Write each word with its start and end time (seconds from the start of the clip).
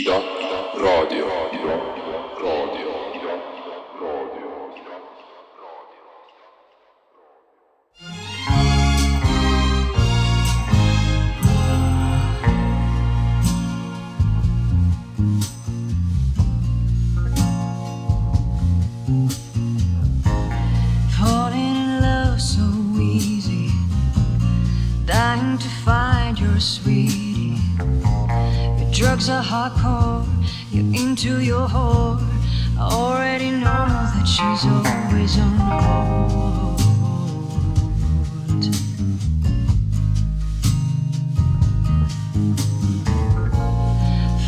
Ida, 0.00 1.99
hardcore. 29.60 30.24
You're 30.70 30.94
into 30.94 31.40
your 31.40 31.68
whore. 31.68 32.18
I 32.78 32.88
already 32.92 33.50
know 33.50 33.86
that 34.12 34.26
she's 34.26 34.64
always 34.64 35.38
on 35.38 35.56
hold. 35.58 36.80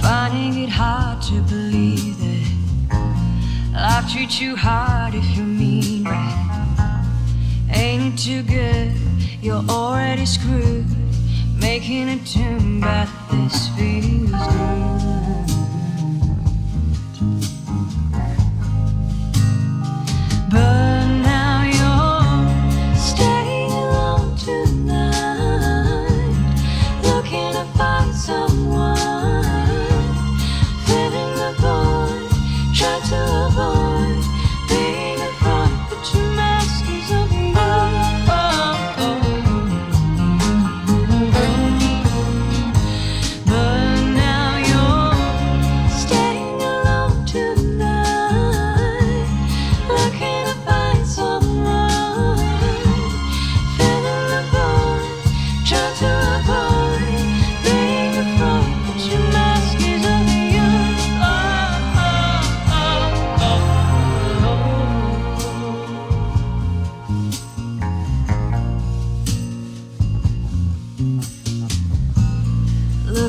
Finding 0.00 0.64
it 0.64 0.70
hard 0.70 1.20
to 1.22 1.42
believe 1.42 2.16
that 2.18 3.72
life 3.74 4.10
treats 4.10 4.40
you 4.40 4.56
hard 4.56 5.14
if 5.14 5.24
you're 5.36 5.44
mean, 5.44 6.04
but 6.04 7.76
ain't 7.76 8.14
it 8.14 8.18
too 8.18 8.42
good? 8.44 8.92
You're 9.42 9.64
already 9.68 10.24
screwed. 10.24 10.86
Making 11.60 12.08
a 12.08 12.18
tune, 12.24 12.80
but 12.80 13.08
this 13.30 13.68
feels 13.76 14.30
good. 14.30 14.91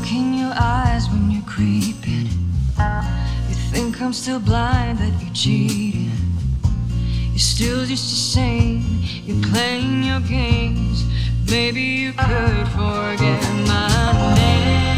Look 0.03 0.11
in 0.11 0.33
your 0.33 0.51
eyes 0.57 1.07
when 1.09 1.31
you're 1.31 1.41
creeping. 1.43 2.27
You 3.47 3.55
think 3.71 4.01
I'm 4.01 4.11
still 4.11 4.41
blind 4.41 4.97
that 4.97 5.13
you're 5.23 5.33
cheating. 5.33 6.11
You're 7.29 7.39
still 7.39 7.85
just 7.85 8.09
the 8.09 8.19
same. 8.39 8.83
You're 9.23 9.41
playing 9.43 10.03
your 10.03 10.19
games. 10.19 11.05
Maybe 11.49 11.79
you 11.79 12.11
could 12.11 12.67
forget 12.67 13.41
my 13.65 14.35
name. 14.35 14.92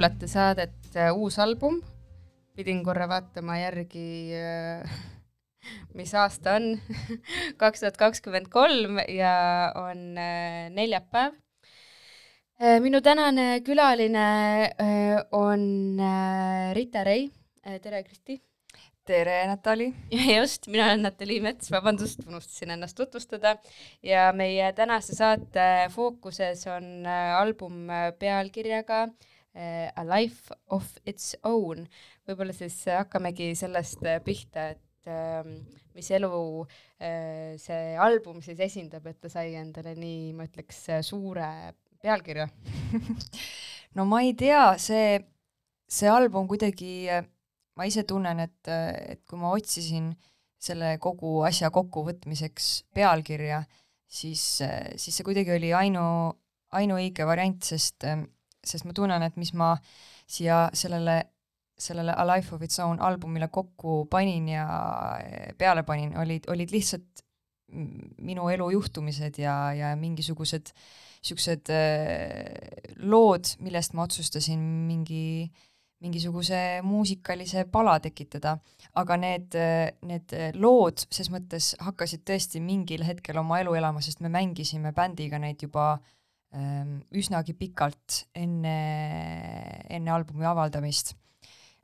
Kuulate 0.00 0.28
saadet 0.32 0.94
äh, 0.96 1.10
Uus 1.12 1.34
album. 1.38 1.82
pidin 2.56 2.78
korra 2.84 3.04
vaatama 3.08 3.58
järgi, 3.60 4.32
mis 5.98 6.14
aasta 6.16 6.54
on, 6.56 6.78
kaks 7.60 7.82
tuhat 7.82 7.98
kakskümmend 8.00 8.48
kolm 8.48 8.96
ja 9.12 9.34
on 9.76 10.16
äh, 10.16 10.70
neljapäev. 10.72 11.34
minu 12.80 13.02
tänane 13.04 13.60
külaline 13.60 14.24
äh, 14.80 15.20
on 15.32 16.00
äh, 16.00 16.72
Rita 16.72 17.04
Rei. 17.04 17.28
tere, 17.82 18.00
Kristi! 18.02 18.38
tere, 19.04 19.42
Natali! 19.46 19.90
just, 20.38 20.70
mina 20.72 20.86
olen 20.86 21.02
Natali 21.02 21.42
Mets, 21.44 21.68
vabandust, 21.70 22.24
unustasin 22.26 22.72
ennast 22.72 22.96
tutvustada 22.96 23.58
ja 24.02 24.32
meie 24.32 24.72
tänase 24.72 25.12
saate 25.18 25.90
fookuses 25.92 26.64
on 26.72 27.04
äh, 27.04 27.36
album 27.36 27.84
äh, 27.90 28.14
pealkirjaga 28.16 29.02
äh, 29.02 29.29
A 29.54 30.04
Life 30.06 30.54
of 30.70 30.86
Its 31.04 31.34
Own. 31.42 31.86
võib-olla 32.28 32.54
siis 32.54 32.76
hakkamegi 32.86 33.50
sellest 33.58 34.04
äh, 34.06 34.20
pihta, 34.22 34.70
et 34.76 35.10
ähm, 35.10 35.56
mis 35.96 36.10
elu 36.14 36.30
äh, 37.02 37.56
see 37.58 37.96
album 37.98 38.38
siis 38.44 38.60
esindab, 38.62 39.08
et 39.10 39.18
ta 39.20 39.32
sai 39.32 39.56
endale 39.58 39.96
nii, 39.98 40.30
ma 40.38 40.46
ütleks, 40.46 40.84
suure 41.06 41.50
pealkirja 42.00 42.46
no 43.98 44.06
ma 44.08 44.22
ei 44.22 44.36
tea, 44.38 44.76
see, 44.78 45.18
see 45.90 46.08
album 46.10 46.46
kuidagi, 46.50 47.10
ma 47.76 47.90
ise 47.90 48.06
tunnen, 48.06 48.46
et, 48.46 48.70
et 48.70 49.24
kui 49.26 49.40
ma 49.40 49.50
otsisin 49.56 50.12
selle 50.60 50.94
kogu 51.02 51.40
asja 51.48 51.72
kokkuvõtmiseks 51.74 52.72
pealkirja, 52.94 53.64
siis, 54.06 54.42
siis 54.60 55.16
see 55.16 55.26
kuidagi 55.26 55.56
oli 55.56 55.72
ainu, 55.74 56.04
ainuõige 56.76 57.26
variant, 57.26 57.64
sest, 57.64 58.04
sest 58.64 58.86
ma 58.86 58.94
tunnen, 58.96 59.22
et 59.22 59.36
mis 59.40 59.52
ma 59.56 59.74
siia 60.30 60.68
sellele, 60.76 61.16
sellele 61.80 62.12
A 62.12 62.26
Life 62.34 62.54
of 62.54 62.62
Its 62.62 62.80
Own 62.84 63.00
albumile 63.00 63.48
kokku 63.48 64.04
panin 64.10 64.48
ja 64.52 64.66
peale 65.58 65.82
panin, 65.82 66.16
olid, 66.18 66.48
olid 66.52 66.74
lihtsalt 66.74 67.24
minu 67.70 68.48
elu 68.50 68.70
juhtumised 68.74 69.38
ja, 69.38 69.72
ja 69.72 69.94
mingisugused 69.96 70.72
niisugused 71.20 71.68
lood, 73.04 73.50
millest 73.60 73.92
ma 73.94 74.06
otsustasin 74.08 74.60
mingi 74.88 75.24
äh, 75.44 75.66
mingisuguse 76.00 76.80
muusikalise 76.82 77.66
pala 77.72 77.98
tekitada, 78.00 78.56
aga 79.00 79.16
need, 79.20 79.56
need 80.08 80.34
lood 80.56 81.04
ses 81.12 81.28
mõttes 81.32 81.74
hakkasid 81.84 82.24
tõesti 82.28 82.62
mingil 82.64 83.04
hetkel 83.04 83.40
oma 83.40 83.60
elu 83.60 83.76
elama, 83.76 84.00
sest 84.04 84.22
me 84.24 84.32
mängisime 84.32 84.94
bändiga 84.96 85.40
neid 85.42 85.60
juba 85.66 85.92
ähm, 85.92 86.08
üsnagi 86.50 87.54
pikalt 87.54 88.24
enne, 88.34 88.76
enne 89.86 90.10
albumi 90.10 90.46
avaldamist. 90.50 91.14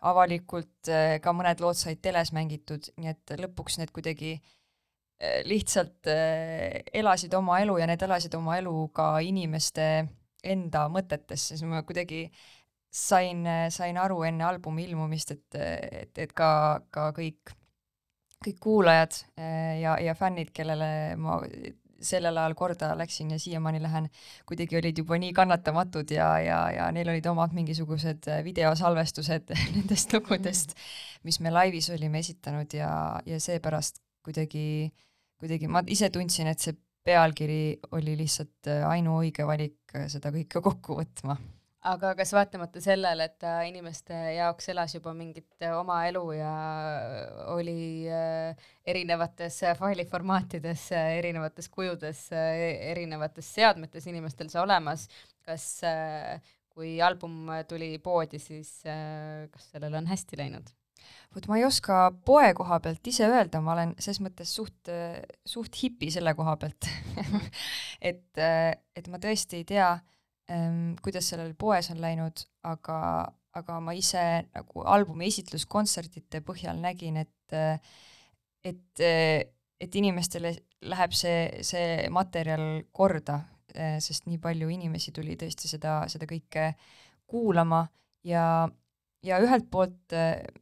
avalikult 0.07 0.91
äh, 0.93 1.17
ka 1.23 1.33
mõned 1.33 1.61
lood 1.63 1.79
said 1.79 2.03
teles 2.03 2.33
mängitud, 2.35 2.91
nii 3.01 3.11
et 3.11 3.33
lõpuks 3.41 3.79
need 3.81 3.91
kuidagi 3.95 4.35
äh, 4.37 5.41
lihtsalt 5.47 6.07
äh, 6.11 6.83
elasid 6.93 7.35
oma 7.35 7.61
elu 7.63 7.79
ja 7.81 7.87
need 7.87 8.03
elasid 8.03 8.35
oma 8.35 8.59
elu 8.59 8.75
ka 8.95 9.17
inimeste 9.25 10.07
enda 10.45 10.87
mõtetes, 10.93 11.49
siis 11.51 11.63
ma 11.67 11.83
kuidagi 11.87 12.27
sain, 12.97 13.45
sain 13.71 13.99
aru 14.01 14.23
enne 14.29 14.45
albumi 14.47 14.87
ilmumist, 14.87 15.33
et, 15.35 15.59
et, 16.03 16.19
et 16.27 16.33
ka, 16.37 16.51
ka 16.91 17.11
kõik, 17.17 17.53
kõik 18.45 18.61
kuulajad 18.63 19.19
eh, 19.37 19.81
ja, 19.83 19.97
ja 20.03 20.15
fännid, 20.19 20.53
kellele 20.57 21.17
ma 21.21 21.41
sellel 22.03 22.37
ajal 22.37 22.55
korda 22.59 22.93
läksin 22.99 23.31
ja 23.31 23.39
siiamaani 23.41 23.81
lähen, 23.83 24.09
kuidagi 24.47 24.79
olid 24.79 24.99
juba 24.99 25.19
nii 25.21 25.33
kannatamatud 25.37 26.11
ja, 26.11 26.29
ja, 26.41 26.61
ja 26.77 26.91
neil 26.93 27.09
olid 27.13 27.27
omad 27.31 27.55
mingisugused 27.57 28.29
videosalvestused 28.45 29.55
nendest 29.77 30.13
lugudest, 30.13 30.77
mis 31.25 31.41
me 31.41 31.53
laivis 31.55 31.91
olime 31.95 32.23
esitanud 32.25 32.77
ja, 32.77 32.91
ja 33.27 33.41
seepärast 33.41 34.03
kuidagi, 34.27 34.93
kuidagi 35.41 35.69
ma 35.71 35.85
ise 35.87 36.11
tundsin, 36.11 36.51
et 36.53 36.63
see 36.63 36.77
pealkiri 37.07 37.79
oli 37.95 38.17
lihtsalt 38.19 38.73
ainuõige 38.89 39.47
valik 39.47 40.01
seda 40.11 40.33
kõike 40.35 40.63
kokku 40.63 40.99
võtma 40.99 41.37
aga 41.85 42.13
kas 42.19 42.33
vaatamata 42.35 42.81
sellele, 42.83 43.27
et 43.29 43.37
ta 43.43 43.59
inimeste 43.67 44.17
jaoks 44.37 44.71
elas 44.73 44.95
juba 44.97 45.13
mingit 45.17 45.67
oma 45.77 46.01
elu 46.09 46.23
ja 46.39 46.53
oli 47.53 48.07
äh, 48.11 48.69
erinevates 48.87 49.61
failiformaatides, 49.79 50.89
erinevates 51.19 51.69
kujudes, 51.73 52.27
erinevates 52.33 53.53
seadmetes 53.59 54.09
inimestel 54.11 54.51
see 54.53 54.63
olemas, 54.63 55.07
kas 55.47 55.69
äh, 55.87 56.41
kui 56.73 56.97
album 57.03 57.53
tuli 57.69 57.95
poodi, 58.03 58.41
siis 58.43 58.81
äh, 58.89 59.47
kas 59.53 59.71
sellel 59.75 60.01
on 60.01 60.11
hästi 60.11 60.43
läinud? 60.43 60.75
vot 61.37 61.45
ma 61.47 61.59
ei 61.61 61.67
oska 61.67 62.09
poe 62.27 62.49
koha 62.57 62.81
pealt 62.83 63.07
ise 63.07 63.29
öelda, 63.29 63.61
ma 63.63 63.75
olen 63.77 63.93
ses 64.03 64.19
mõttes 64.25 64.51
suht, 64.57 64.89
suht 65.47 65.77
hipi 65.83 66.09
selle 66.11 66.33
koha 66.35 66.57
pealt 66.59 66.89
et, 68.11 68.41
et 68.41 69.11
ma 69.13 69.21
tõesti 69.23 69.61
ei 69.61 69.67
tea 69.69 69.91
kuidas 71.03 71.33
sellel 71.33 71.55
poes 71.59 71.91
on 71.91 72.01
läinud, 72.03 72.45
aga, 72.71 72.99
aga 73.59 73.79
ma 73.83 73.95
ise 73.97 74.23
nagu 74.53 74.85
albumi 74.87 75.27
esitluskontsertide 75.31 76.43
põhjal 76.47 76.79
nägin, 76.83 77.19
et 77.25 77.33
et, 78.67 79.03
et 79.81 79.99
inimestele 80.01 80.53
läheb 80.91 81.15
see, 81.15 81.63
see 81.67 82.09
materjal 82.15 82.83
korda, 82.95 83.41
sest 84.03 84.27
nii 84.27 84.41
palju 84.43 84.71
inimesi 84.73 85.13
tuli 85.15 85.37
tõesti 85.39 85.71
seda, 85.71 86.01
seda 86.11 86.29
kõike 86.29 86.71
kuulama. 87.31 87.85
Ja, 88.27 88.67
ja 89.23 89.39
ühelt 89.43 89.69
poolt 89.71 90.15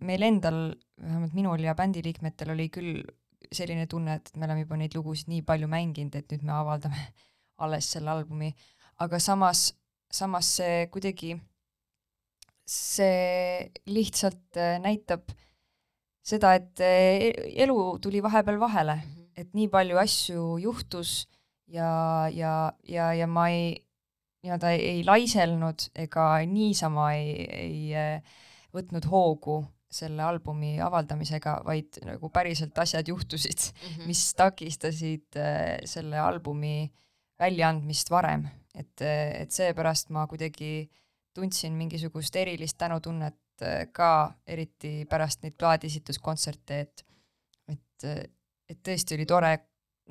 meil 0.04 0.26
endal, 0.26 0.74
vähemalt 1.00 1.36
minul 1.36 1.64
ja 1.64 1.76
bändiliikmetel 1.78 2.52
oli 2.52 2.68
küll 2.72 2.98
selline 3.54 3.86
tunne, 3.90 4.18
et 4.18 4.32
me 4.36 4.48
oleme 4.48 4.64
juba 4.64 4.78
neid 4.80 4.96
lugusid 4.96 5.30
nii 5.32 5.44
palju 5.46 5.68
mänginud, 5.70 6.16
et 6.18 6.32
nüüd 6.32 6.44
me 6.46 6.54
avaldame 6.56 7.00
alles 7.64 7.88
selle 7.94 8.12
albumi, 8.12 8.50
aga 9.02 9.18
samas, 9.18 9.72
samas 10.12 10.50
see 10.58 10.86
kuidagi, 10.92 11.34
see 12.64 13.70
lihtsalt 13.90 14.56
äh, 14.56 14.78
näitab 14.82 15.28
seda, 16.24 16.54
et 16.56 16.80
äh, 16.80 17.32
elu 17.64 17.98
tuli 18.02 18.22
vahepeal 18.24 18.60
vahele 18.60 18.94
mm, 18.96 19.10
-hmm. 19.10 19.26
et 19.36 19.54
nii 19.54 19.68
palju 19.68 19.98
asju 19.98 20.58
juhtus 20.58 21.26
ja, 21.66 22.28
ja, 22.32 22.72
ja, 22.88 23.12
ja 23.12 23.26
ma 23.26 23.48
ei, 23.48 23.84
nii-öelda 24.42 24.70
ei, 24.70 25.04
laiselnud 25.04 25.90
ega 25.94 26.38
niisama 26.46 27.12
ei, 27.12 27.44
ei 27.50 27.94
äh, 27.94 28.22
võtnud 28.74 29.04
hoogu 29.10 29.64
selle 29.94 30.22
albumi 30.22 30.80
avaldamisega, 30.80 31.60
vaid 31.64 32.00
nagu 32.02 32.28
päriselt 32.30 32.78
asjad 32.78 33.08
juhtusid 33.08 33.60
mm, 33.60 33.88
-hmm. 33.88 34.06
mis 34.06 34.34
takistasid 34.34 35.38
selle 35.84 36.18
albumi 36.18 36.90
väljaandmist 37.38 38.10
varem 38.10 38.48
et, 38.74 39.02
et 39.04 39.50
seepärast 39.54 40.10
ma 40.14 40.26
kuidagi 40.30 40.88
tundsin 41.34 41.74
mingisugust 41.78 42.36
erilist 42.36 42.78
tänutunnet 42.78 43.62
äh, 43.62 43.86
ka, 43.92 44.32
eriti 44.46 45.04
pärast 45.10 45.42
neid 45.42 45.56
plaadiesituskontserte, 45.58 46.80
et, 46.80 47.04
et, 47.68 48.08
et 48.70 48.82
tõesti 48.82 49.18
oli 49.18 49.26
tore 49.26 49.54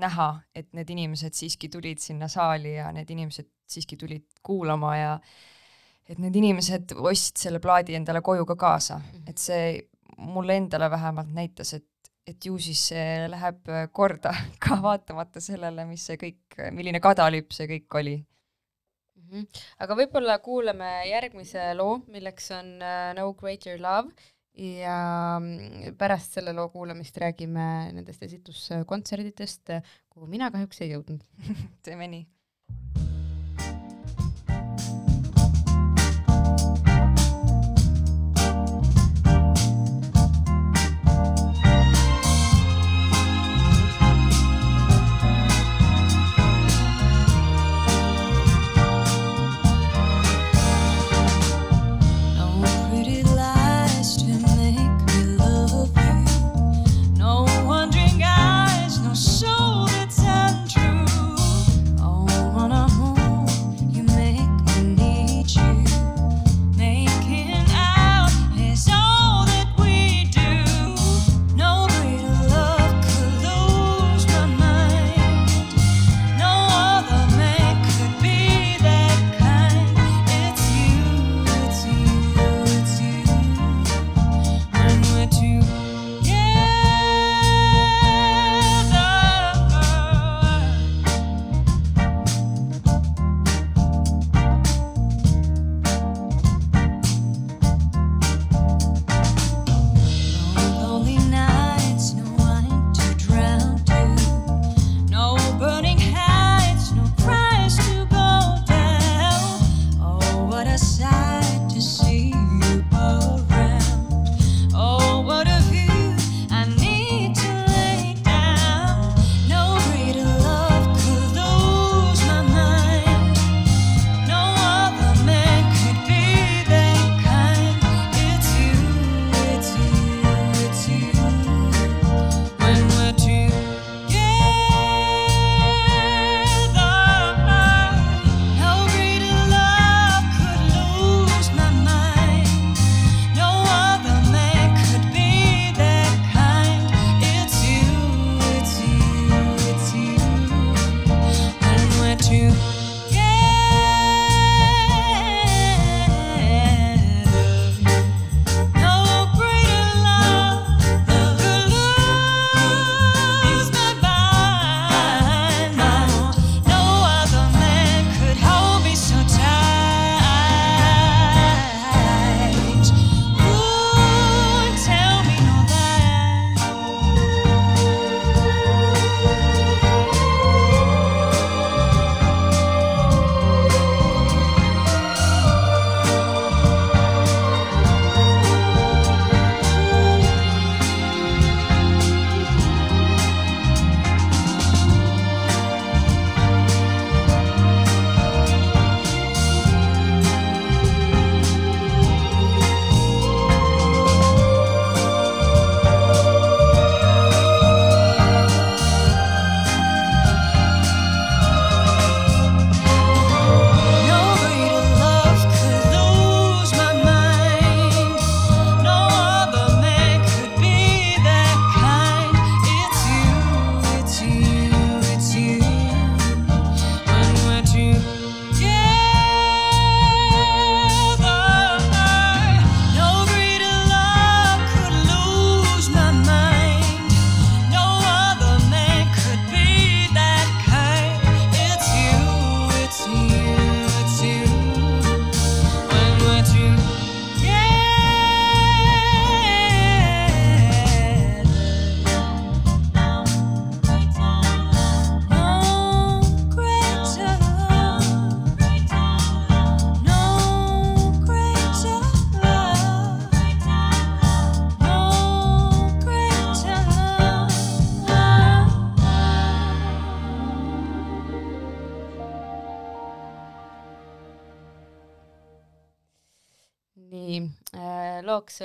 näha, 0.01 0.29
et 0.55 0.71
need 0.73 0.89
inimesed 0.89 1.35
siiski 1.37 1.69
tulid 1.69 2.01
sinna 2.01 2.27
saali 2.31 2.75
ja 2.77 2.89
need 2.95 3.09
inimesed 3.13 3.49
siiski 3.69 3.97
tulid 3.97 4.25
kuulama 4.43 4.95
ja 4.97 5.11
et 6.09 6.19
need 6.19 6.35
inimesed 6.35 6.95
ostsid 6.97 7.39
selle 7.45 7.61
plaadi 7.63 7.95
endale 7.97 8.21
koju 8.25 8.45
ka 8.49 8.57
kaasa, 8.59 8.99
mhm. 8.99 9.25
et 9.29 9.41
see 9.41 9.65
mulle 10.17 10.57
endale 10.59 10.89
vähemalt 10.91 11.31
näitas, 11.33 11.73
et, 11.77 11.87
et 12.27 12.45
ju 12.45 12.57
siis 12.61 12.81
see 12.91 13.27
läheb 13.31 13.71
korda 13.91 14.33
ka 14.63 14.79
vaatamata 14.83 15.41
sellele, 15.43 15.87
mis 15.89 16.05
see 16.09 16.19
kõik, 16.21 16.59
milline 16.71 17.01
kadalipp 17.03 17.55
see 17.55 17.69
kõik 17.69 17.99
oli. 18.01 18.17
Aga 19.83 19.97
võib-olla 19.99 20.37
kuulame 20.43 20.91
järgmise 21.09 21.71
loo, 21.77 22.01
milleks 22.13 22.51
on 22.55 22.75
uh, 22.81 23.09
No 23.17 23.31
Greater 23.39 23.81
Love. 23.81 24.13
Ja 24.53 25.39
mm, 25.39 25.95
pärast 25.97 26.35
selle 26.37 26.53
loo 26.53 26.67
kuulamist 26.69 27.17
räägime 27.17 27.65
nendest 27.95 28.21
esitluskontserditest, 28.27 29.73
kuhu 30.13 30.29
mina 30.29 30.51
kahjuks 30.53 30.85
ei 30.85 30.93
jõudnud. 30.93 31.25
Teeme 31.85 32.11
nii 32.11 33.12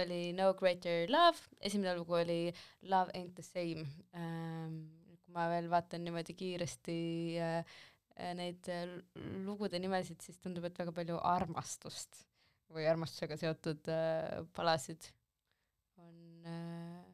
oli 0.03 0.33
No 0.37 0.53
Greater 0.59 1.11
Love, 1.11 1.39
esimene 1.61 1.95
lugu 1.99 2.17
oli 2.19 2.41
Love 2.91 3.15
Ain't 3.19 3.35
the 3.39 3.45
Same 3.47 3.85
ähm,. 4.15 4.81
kui 5.19 5.35
ma 5.37 5.45
veel 5.51 5.69
vaatan 5.69 6.05
niimoodi 6.07 6.33
kiiresti 6.39 6.97
äh, 7.45 7.75
äh, 8.17 8.33
neid 8.39 8.69
äh, 8.73 8.87
lugude 9.45 9.81
nimesid, 9.83 10.23
siis 10.25 10.41
tundub, 10.41 10.65
et 10.65 10.79
väga 10.79 10.95
palju 10.97 11.19
armastust 11.21 12.23
või 12.73 12.87
armastusega 12.89 13.37
seotud 13.41 13.91
äh, 13.93 14.41
palasid 14.57 15.11
on 16.01 16.49
äh, 16.49 17.05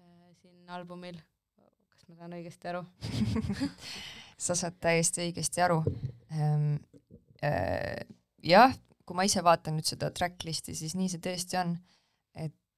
äh, 0.00 0.34
siin 0.42 0.74
albumil. 0.74 1.20
kas 1.92 2.08
ma 2.08 2.18
saan 2.18 2.36
õigesti 2.38 2.72
aru? 2.72 2.82
sa 4.46 4.58
saad 4.58 4.80
täiesti 4.82 5.26
õigesti 5.28 5.64
aru 5.64 5.82
ähm,. 6.34 6.76
Äh, 7.44 8.00
jah, 8.42 8.72
kui 9.06 9.16
ma 9.18 9.26
ise 9.26 9.42
vaatan 9.44 9.76
nüüd 9.76 9.86
seda 9.86 10.08
tracklist'i, 10.14 10.74
siis 10.78 10.96
nii 10.98 11.10
see 11.12 11.22
tõesti 11.22 11.58
on. 11.60 11.76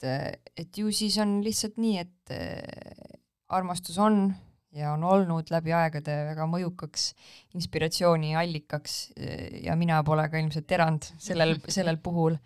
et, 0.06 0.50
et 0.56 0.78
ju 0.78 0.92
siis 0.94 1.18
on 1.22 1.38
lihtsalt 1.44 1.78
nii, 1.80 2.04
et 2.04 2.34
äh, 2.34 3.18
armastus 3.48 3.98
on 3.98 4.28
ja 4.76 4.92
on 4.92 5.04
olnud 5.04 5.50
läbi 5.50 5.72
aegade 5.74 6.14
väga 6.30 6.46
mõjukaks 6.50 7.12
inspiratsiooniallikaks 7.58 8.98
äh, 9.18 9.62
ja 9.64 9.76
mina 9.80 10.02
pole 10.06 10.28
ka 10.30 10.40
ilmselt 10.40 10.76
erand 10.76 11.08
sellel, 11.18 11.56
sellel 11.76 12.00
puhul. 12.02 12.38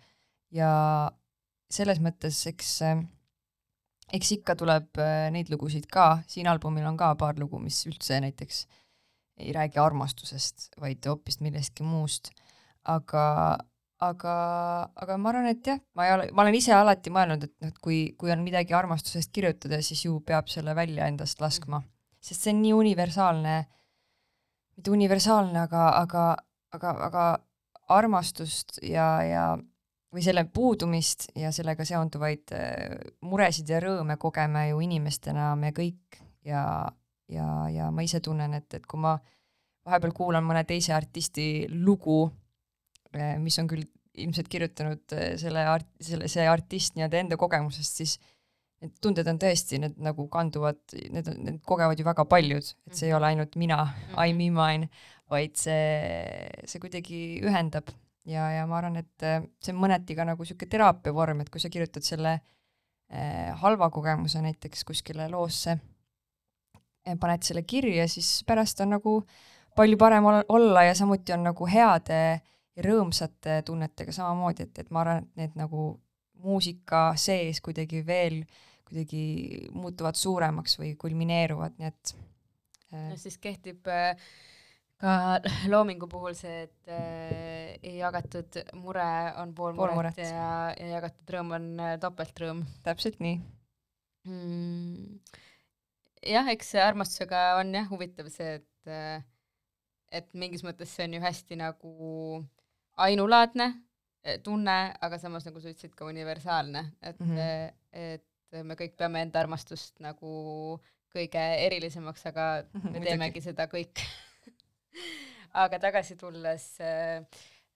ja 0.53 0.71
selles 1.73 1.99
mõttes, 2.03 2.37
eks 2.49 2.75
äh, 2.85 3.03
eks 4.13 4.35
ikka 4.37 4.55
tuleb 4.59 5.01
äh, 5.01 5.27
neid 5.33 5.49
lugusid 5.53 5.87
ka, 5.91 6.23
siin 6.29 6.47
albumil 6.51 6.85
on 6.89 6.97
ka 6.99 7.13
paar 7.19 7.39
lugu, 7.39 7.59
mis 7.61 7.81
üldse 7.89 8.19
näiteks 8.23 8.65
ei 9.41 9.53
räägi 9.55 9.79
armastusest, 9.81 10.69
vaid 10.81 11.05
hoopis 11.09 11.39
millestki 11.41 11.85
muust. 11.85 12.31
aga, 12.83 13.57
aga, 14.03 14.35
aga 14.99 15.17
ma 15.21 15.31
arvan, 15.31 15.49
et 15.51 15.67
jah, 15.67 15.79
ma 15.97 16.07
ei 16.07 16.13
ole, 16.15 16.27
ma 16.35 16.45
olen 16.45 16.57
ise 16.57 16.73
alati 16.75 17.13
mõelnud, 17.13 17.47
et 17.47 17.53
noh, 17.63 17.71
et 17.73 17.79
kui, 17.83 17.99
kui 18.19 18.33
on 18.33 18.43
midagi 18.45 18.75
armastusest 18.77 19.31
kirjutada, 19.35 19.81
siis 19.85 20.05
ju 20.05 20.19
peab 20.25 20.51
selle 20.51 20.75
välja 20.77 21.07
endast 21.11 21.41
laskma, 21.43 21.81
sest 22.23 22.45
see 22.45 22.53
on 22.55 22.61
nii 22.63 22.73
universaalne, 22.77 23.57
mitte 24.77 24.93
universaalne, 24.93 25.65
aga, 25.67 25.87
aga, 26.01 26.25
aga, 26.75 26.95
aga 27.09 27.27
armastust 27.93 28.79
ja, 28.85 29.07
ja 29.27 29.45
või 30.13 30.23
selle 30.25 30.45
puudumist 30.45 31.31
ja 31.39 31.51
sellega 31.53 31.85
seonduvaid 31.87 32.53
äh, 32.55 32.97
muresid 33.25 33.69
ja 33.69 33.81
rõõme 33.83 34.17
kogeme 34.21 34.67
ju 34.69 34.81
inimestena 34.85 35.53
me 35.59 35.73
kõik 35.75 36.19
ja, 36.45 36.63
ja, 37.31 37.47
ja 37.73 37.89
ma 37.91 38.05
ise 38.05 38.21
tunnen, 38.23 38.53
et, 38.59 38.69
et 38.77 38.85
kui 38.85 39.01
ma 39.01 39.17
vahepeal 39.83 40.13
kuulan 40.15 40.45
mõne 40.45 40.63
teise 40.67 40.93
artisti 40.95 41.65
lugu, 41.69 42.27
mis 43.41 43.59
on 43.61 43.67
küll 43.69 43.85
ilmselt 44.13 44.49
kirjutanud 44.51 45.15
äh, 45.17 45.33
selle 45.41 45.65
art-, 45.69 45.89
selle, 46.03 46.29
see 46.31 46.45
artist 46.49 46.97
nii-öelda 46.97 47.21
enda 47.23 47.39
kogemusest, 47.39 48.01
siis 48.01 48.17
need 48.83 48.93
tunded 49.01 49.27
on 49.31 49.39
tõesti, 49.39 49.79
need 49.81 49.97
nagu 50.03 50.27
kanduvad, 50.31 50.81
need 51.13 51.29
on, 51.31 51.39
need 51.47 51.59
kogevad 51.67 51.99
ju 51.99 52.05
väga 52.05 52.25
paljud, 52.29 52.71
et 52.89 52.97
see 52.99 53.09
ei 53.09 53.15
ole 53.15 53.31
ainult 53.31 53.55
mina, 53.59 53.79
I 54.19 54.35
me 54.37 54.49
mine, 54.53 54.89
vaid 55.31 55.55
see, 55.57 56.49
see 56.67 56.83
kuidagi 56.83 57.21
ühendab. 57.45 57.93
Ja, 58.29 58.45
ja 58.53 58.67
ma 58.69 58.77
arvan, 58.79 59.01
et 59.01 59.25
äh, 59.25 59.41
see 59.63 59.73
on 59.73 59.81
mõneti 59.83 60.15
ka 60.15 60.23
nagu 60.27 60.45
niisugune 60.45 60.71
teraapia 60.71 61.15
vorm, 61.15 61.41
et 61.43 61.49
kui 61.51 61.63
sa 61.63 61.71
kirjutad 61.71 62.05
selle 62.07 62.37
äh, 62.37 63.49
halva 63.63 63.89
kogemuse 63.91 64.43
näiteks 64.43 64.85
kuskile 64.87 65.27
loosse, 65.31 65.75
paned 67.19 67.43
selle 67.43 67.65
kirja, 67.67 68.05
siis 68.07 68.29
pärast 68.47 68.79
on 68.83 68.93
nagu 68.95 69.17
palju 69.75 69.97
parem 69.99 70.27
ol- 70.29 70.45
olla 70.55 70.85
ja 70.87 70.93
samuti 70.95 71.33
on 71.35 71.43
nagu 71.49 71.67
heade 71.67 72.19
ja 72.77 72.85
rõõmsate 72.85 73.61
tunnetega 73.67 74.15
samamoodi, 74.15 74.67
et, 74.67 74.83
et 74.83 74.91
ma 74.93 75.03
arvan, 75.03 75.27
et 75.27 75.41
need 75.43 75.57
nagu 75.59 75.87
muusika 76.43 77.11
sees 77.19 77.61
kuidagi 77.63 78.01
veel 78.05 78.43
kuidagi 78.87 79.69
muutuvad 79.73 80.17
suuremaks 80.19 80.75
või 80.79 80.93
kulmineeruvad, 80.99 81.77
nii 81.79 81.89
et 81.89 82.15
äh, 82.91 83.07
no 83.11 83.19
siis 83.19 83.37
kehtib 83.41 83.87
äh, 83.89 84.17
ka 85.03 85.39
loomingu 85.71 86.07
puhul 86.11 86.35
see, 86.37 86.67
et 86.67 86.91
äh, 86.91 87.95
jagatud 87.99 88.59
mure 88.79 89.09
on 89.41 89.53
pool, 89.55 89.75
Pool 89.75 89.95
muret, 89.95 90.15
muret. 90.15 90.21
ja, 90.23 90.71
ja 90.77 90.97
jagatud 90.97 91.35
rõõm 91.35 91.55
on 91.57 91.69
äh, 91.81 91.95
topeltrõõm 92.03 92.63
täpselt 92.85 93.19
nii. 93.23 93.39
mm.. 94.29 95.37
jah, 96.33 96.49
eks 96.53 96.75
armastusega 96.83 97.45
on 97.61 97.73
jah 97.79 97.89
huvitav 97.91 98.29
see, 98.33 98.59
et 98.61 98.91
äh, 98.91 99.23
et 100.13 100.29
mingis 100.37 100.61
mõttes 100.65 100.91
see 100.93 101.07
on 101.07 101.17
ju 101.17 101.23
hästi 101.23 101.57
nagu 101.57 101.93
ainulaadne 102.97 103.65
äh, 104.25 104.39
tunne, 104.43 104.93
aga 105.01 105.17
samas 105.19 105.45
nagu 105.45 105.59
sa 105.61 105.69
ütlesid 105.69 105.95
ka 105.95 106.05
universaalne, 106.05 106.85
et 107.01 107.19
mm, 107.19 107.27
Mhm. 107.27 107.37
-hmm. 107.37 107.73
et 107.91 108.63
me 108.63 108.75
kõik 108.75 108.95
peame 108.97 109.21
enda 109.21 109.39
armastust 109.39 109.99
nagu 109.99 110.79
kõige 111.15 111.41
erilisemaks, 111.65 112.25
aga 112.25 112.63
me 112.73 112.79
Muidugi. 112.89 113.05
teemegi 113.07 113.41
seda 113.41 113.65
kõik. 113.67 113.99
aga 115.63 115.79
tagasi 115.79 116.15
tulles 116.15 116.79
äh, 116.81 117.25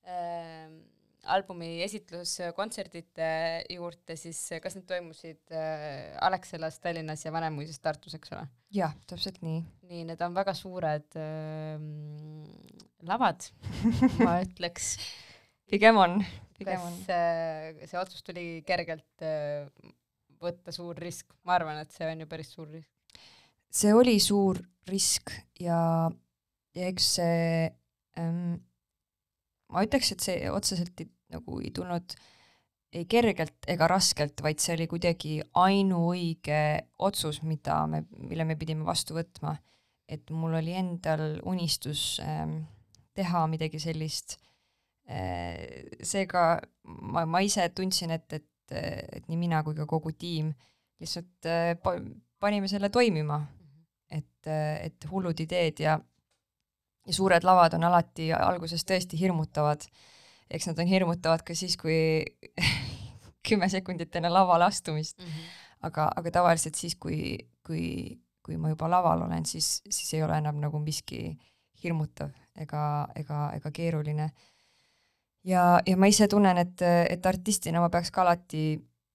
äh, 0.08 0.70
albumi 1.34 1.82
esitluskontserdite 1.86 3.30
juurde, 3.74 4.16
siis 4.20 4.40
kas 4.64 4.78
need 4.78 4.88
toimusid 4.90 5.54
äh, 5.56 6.16
Alexelas, 6.24 6.80
Tallinnas 6.84 7.26
ja 7.26 7.34
Vanemuises 7.36 7.80
Tartus, 7.84 8.16
eks 8.18 8.34
ole? 8.36 8.48
jah, 8.74 8.96
täpselt 9.10 9.40
nii. 9.46 9.62
nii, 9.90 10.04
need 10.10 10.24
on 10.26 10.36
väga 10.36 10.54
suured 10.58 11.18
äh, 11.20 11.78
lavad, 13.08 13.50
ma 14.26 14.40
ütleks. 14.44 14.96
pigem 15.72 16.00
on, 16.02 16.20
kas 16.60 16.84
on. 16.84 17.00
äh, 17.14 17.86
see 17.86 18.00
otsus 18.02 18.26
tuli 18.26 18.48
kergelt 18.68 19.26
äh, 19.26 19.68
võtta 20.44 20.74
suur 20.76 20.98
risk? 21.02 21.34
ma 21.48 21.58
arvan, 21.58 21.82
et 21.84 21.94
see 21.96 22.08
on 22.10 22.24
ju 22.24 22.30
päris 22.30 22.54
suur 22.56 22.72
risk. 22.72 23.20
see 23.72 23.94
oli 23.96 24.18
suur 24.24 24.62
risk 24.88 25.34
ja, 25.60 26.08
ja 26.78 26.90
eks 26.92 27.12
see 27.20 27.68
ähm,, 28.20 28.58
ma 29.74 29.84
ütleks, 29.86 30.14
et 30.16 30.24
see 30.24 30.52
otseselt 30.52 31.04
ei, 31.04 31.10
nagu 31.34 31.60
ei 31.64 31.72
tulnud 31.76 32.16
ei 32.96 33.04
kergelt 33.06 33.68
ega 33.68 33.88
raskelt, 33.92 34.40
vaid 34.42 34.62
see 34.64 34.74
oli 34.78 34.88
kuidagi 34.88 35.34
ainuõige 35.60 36.60
otsus, 37.04 37.42
mida 37.44 37.82
me, 37.92 38.06
mille 38.16 38.46
me 38.48 38.56
pidime 38.56 38.88
vastu 38.88 39.18
võtma. 39.18 39.58
et 40.08 40.30
mul 40.32 40.54
oli 40.56 40.72
endal 40.72 41.42
unistus 41.44 42.22
ähm, 42.24 42.62
teha 43.14 43.44
midagi 43.48 43.80
sellist 43.80 44.38
äh,. 45.10 45.84
seega 46.02 46.62
ma, 46.84 47.26
ma 47.26 47.44
ise 47.44 47.68
tundsin, 47.76 48.12
et, 48.16 48.34
et, 48.34 48.48
et 48.72 49.28
nii 49.28 49.38
mina 49.38 49.64
kui 49.64 49.76
ka 49.76 49.86
kogu 49.86 50.16
tiim 50.16 50.54
lihtsalt 51.00 51.46
äh, 51.46 51.76
pa- 51.84 52.00
panime 52.40 52.72
selle 52.72 52.90
toimima 52.90 53.42
et, 54.12 54.48
et 54.48 55.08
hullud 55.12 55.40
ideed 55.44 55.82
ja, 55.84 55.98
ja 57.08 57.16
suured 57.16 57.46
lavad 57.48 57.76
on 57.78 57.88
alati 57.88 58.32
alguses 58.34 58.86
tõesti 58.88 59.20
hirmutavad. 59.20 59.88
Eks 60.52 60.70
nad 60.70 60.80
on 60.80 60.88
hirmutavad 60.90 61.44
ka 61.46 61.56
siis, 61.56 61.78
kui 61.80 62.24
kümme 63.48 63.70
sekundit 63.72 64.16
enne 64.16 64.32
lavale 64.32 64.68
astumist, 64.68 65.22
aga, 65.86 66.10
aga 66.16 66.34
tavaliselt 66.40 66.76
siis, 66.76 66.96
kui, 67.00 67.38
kui, 67.66 68.18
kui 68.44 68.58
ma 68.58 68.72
juba 68.74 68.90
laval 68.92 69.26
olen, 69.28 69.46
siis, 69.46 69.82
siis 69.90 70.14
ei 70.18 70.24
ole 70.24 70.38
enam 70.42 70.60
nagu 70.64 70.80
miski 70.84 71.30
hirmutav 71.84 72.32
ega, 72.58 72.84
ega, 73.16 73.42
ega 73.56 73.72
keeruline. 73.72 74.30
ja, 75.44 75.64
ja 75.86 75.98
ma 75.98 76.10
ise 76.10 76.28
tunnen, 76.28 76.58
et, 76.58 76.82
et 76.82 77.26
artistina 77.26 77.82
ma 77.82 77.90
peaks 77.94 78.12
ka 78.12 78.24
alati, 78.26 78.70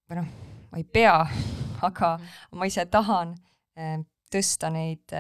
või 0.09 0.21
noh, 0.21 0.31
ma 0.71 0.81
ei 0.81 0.85
pea, 0.85 1.19
aga 1.89 2.15
ma 2.57 2.69
ise 2.69 2.87
tahan 2.91 3.35
eh, 3.77 3.99
tõsta 4.33 4.71
neid, 4.73 5.12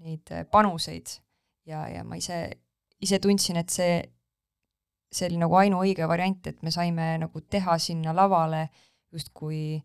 neid 0.00 0.32
eh, 0.32 0.46
panuseid. 0.50 1.18
Ja, 1.64 1.86
ja 1.88 2.02
ma 2.04 2.18
ise, 2.20 2.38
ise 3.00 3.18
tundsin, 3.24 3.56
et 3.56 3.72
see, 3.72 4.02
see 5.14 5.28
oli 5.30 5.38
nagu 5.40 5.56
ainuõige 5.60 6.08
variant, 6.10 6.46
et 6.50 6.62
me 6.66 6.72
saime 6.74 7.14
nagu 7.22 7.42
teha 7.50 7.76
sinna 7.78 8.14
lavale 8.16 8.66
justkui 9.14 9.78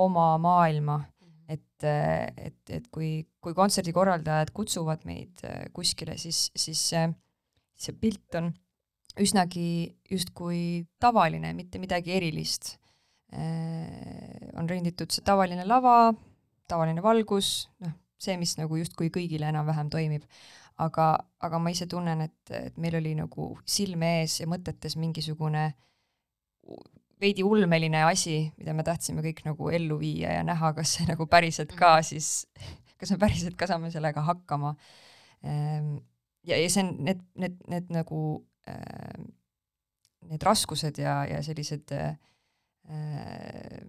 oma 0.00 0.32
maailma, 0.40 1.00
et, 1.50 1.84
et, 1.84 2.60
et 2.70 2.86
kui, 2.94 3.10
kui 3.42 3.56
kontserdikorraldajad 3.56 4.52
kutsuvad 4.56 5.04
meid 5.08 5.44
eh, 5.44 5.66
kuskile, 5.74 6.16
siis, 6.20 6.48
siis 6.56 6.80
see, 6.92 7.06
see 7.76 7.96
pilt 8.00 8.38
on 8.40 8.52
üsnagi 9.20 9.90
justkui 10.10 10.86
tavaline, 11.02 11.52
mitte 11.58 11.80
midagi 11.82 12.14
erilist. 12.16 12.76
on 14.58 14.66
renditud 14.66 15.12
see 15.14 15.22
tavaline 15.22 15.62
lava, 15.62 16.12
tavaline 16.66 17.02
valgus, 17.02 17.68
noh, 17.78 17.92
see, 18.18 18.34
mis 18.40 18.56
nagu 18.58 18.78
justkui 18.80 19.10
kõigile 19.14 19.46
enam-vähem 19.50 19.90
toimib. 19.92 20.24
aga, 20.80 21.10
aga 21.44 21.60
ma 21.62 21.72
ise 21.72 21.86
tunnen, 21.90 22.24
et, 22.26 22.54
et 22.56 22.76
meil 22.80 22.96
oli 23.00 23.14
nagu 23.18 23.52
silme 23.68 24.20
ees 24.20 24.40
ja 24.40 24.48
mõtetes 24.50 24.96
mingisugune 25.00 25.70
veidi 27.20 27.44
ulmeline 27.44 28.04
asi, 28.06 28.42
mida 28.58 28.74
me 28.76 28.84
tahtsime 28.86 29.24
kõik 29.24 29.42
nagu 29.44 29.70
ellu 29.76 29.98
viia 30.00 30.38
ja 30.38 30.44
näha, 30.46 30.72
kas 30.76 30.96
see 30.96 31.08
nagu 31.08 31.26
päriselt 31.30 31.74
ka 31.78 31.98
siis, 32.06 32.46
kas 33.00 33.12
me 33.14 33.20
päriselt 33.20 33.58
ka 33.60 33.68
saame 33.70 33.92
sellega 33.92 34.24
hakkama. 34.24 34.74
ja, 35.44 36.56
ja 36.56 36.68
see 36.68 36.84
on 36.84 36.94
need, 37.08 37.22
need, 37.40 37.60
need 37.68 37.92
nagu, 37.92 38.22
need 40.30 40.44
raskused 40.46 41.00
ja, 41.00 41.22
ja 41.28 41.40
sellised 41.44 41.92
äh, 41.96 42.14
äh, 42.88 43.80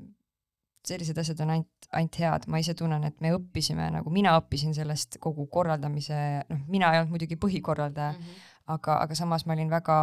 sellised 0.88 1.18
asjad 1.22 1.42
on 1.46 1.54
ainult, 1.56 1.88
ainult 1.94 2.20
head, 2.22 2.48
ma 2.52 2.62
ise 2.62 2.74
tunnen, 2.78 3.04
et 3.08 3.20
me 3.24 3.34
õppisime, 3.36 3.88
nagu 3.94 4.14
mina 4.14 4.34
õppisin 4.40 4.74
sellest 4.78 5.20
kogu 5.24 5.46
korraldamise, 5.52 6.20
noh, 6.50 6.62
mina 6.72 6.92
ei 6.94 7.02
olnud 7.02 7.16
muidugi 7.16 7.38
põhikorraldaja 7.42 8.16
mm, 8.16 8.22
-hmm. 8.22 8.54
aga, 8.76 8.98
aga 9.06 9.18
samas 9.18 9.46
ma 9.46 9.58
olin 9.58 9.70
väga, 9.70 9.98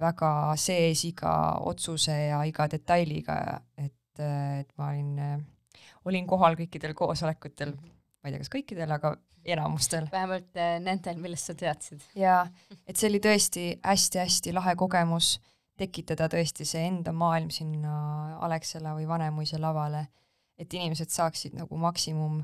väga 0.00 0.30
sees 0.60 1.04
iga 1.08 1.34
otsuse 1.62 2.16
ja 2.30 2.42
iga 2.44 2.66
detailiga, 2.72 3.60
et, 3.78 4.22
et 4.22 4.72
ma 4.78 4.90
olin, 4.90 5.46
olin 6.04 6.26
kohal 6.26 6.58
kõikidel 6.58 6.94
koosolekutel 6.94 7.72
-hmm. 7.74 7.96
ma 8.22 8.28
ei 8.28 8.34
tea, 8.34 8.42
kas 8.44 8.54
kõikidel, 8.58 8.92
aga 8.98 9.16
enamustel. 9.46 10.08
vähemalt 10.12 10.56
äh, 10.56 10.78
nendel, 10.80 11.18
millest 11.22 11.50
sa 11.50 11.54
teadsid. 11.54 12.02
jaa, 12.18 12.46
et 12.86 12.96
see 12.96 13.10
oli 13.10 13.20
tõesti 13.22 13.66
hästi-hästi 13.84 14.54
lahe 14.56 14.74
kogemus 14.76 15.36
tekitada 15.76 16.28
tõesti 16.32 16.64
see 16.64 16.86
enda 16.88 17.12
maailm 17.12 17.50
sinna 17.52 17.94
Alexela 18.44 18.94
või 18.96 19.08
Vanemuise 19.08 19.58
lavale, 19.60 20.06
et 20.58 20.72
inimesed 20.72 21.12
saaksid 21.12 21.56
nagu 21.56 21.76
maksimum 21.76 22.40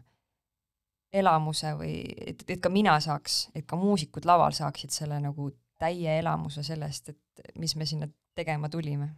elamuse 1.13 1.75
või 1.77 1.97
et, 2.27 2.45
et 2.49 2.61
ka 2.63 2.71
mina 2.73 2.95
saaks, 3.01 3.49
et 3.57 3.67
ka 3.69 3.77
muusikud 3.77 4.27
laval 4.29 4.55
saaksid 4.57 4.93
selle 4.95 5.19
nagu 5.21 5.51
täie 5.83 6.19
elamuse 6.21 6.65
sellest, 6.65 7.13
et 7.13 7.59
mis 7.59 7.75
me 7.77 7.87
sinna 7.89 8.09
tegema 8.35 8.69
tulime. 8.73 9.11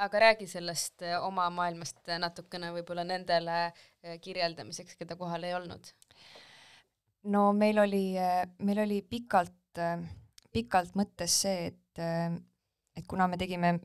aga 0.00 0.18
räägi 0.18 0.46
sellest 0.48 1.02
äh, 1.02 1.18
oma 1.24 1.50
maailmast 1.50 2.08
natukene 2.18 2.70
võib-olla 2.72 3.04
nendele 3.04 3.56
äh, 3.66 4.16
kirjeldamiseks, 4.20 4.96
keda 4.96 5.16
kohal 5.16 5.44
ei 5.44 5.54
olnud. 5.54 5.92
no 7.24 7.52
meil 7.52 7.78
oli, 7.78 8.18
äh, 8.18 8.46
meil 8.58 8.78
oli 8.86 9.02
pikalt, 9.02 9.82
pikalt 10.52 10.96
mõttes 10.98 11.36
see, 11.42 11.66
et 11.66 12.00
et 12.96 13.06
kuna 13.08 13.28
me 13.30 13.38
tegime, 13.40 13.78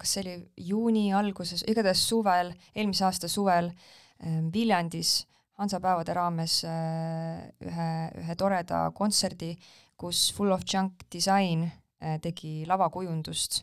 kas 0.00 0.16
see 0.16 0.24
oli 0.24 0.68
juuni 0.70 1.06
alguses, 1.14 1.64
igatahes 1.68 2.02
suvel, 2.08 2.52
eelmise 2.74 3.06
aasta 3.06 3.30
suvel 3.30 3.70
ähm, 3.70 4.50
Viljandis 4.54 5.26
Hansapäevade 5.56 6.12
raames 6.12 6.58
äh, 6.68 7.46
ühe, 7.64 7.90
ühe 8.20 8.34
toreda 8.36 8.82
kontserdi, 8.96 9.54
kus 9.96 10.28
Full 10.36 10.52
of 10.52 10.66
Junk 10.68 11.06
Design 11.12 11.64
äh, 11.64 12.18
tegi 12.20 12.66
lavakujundust 12.68 13.62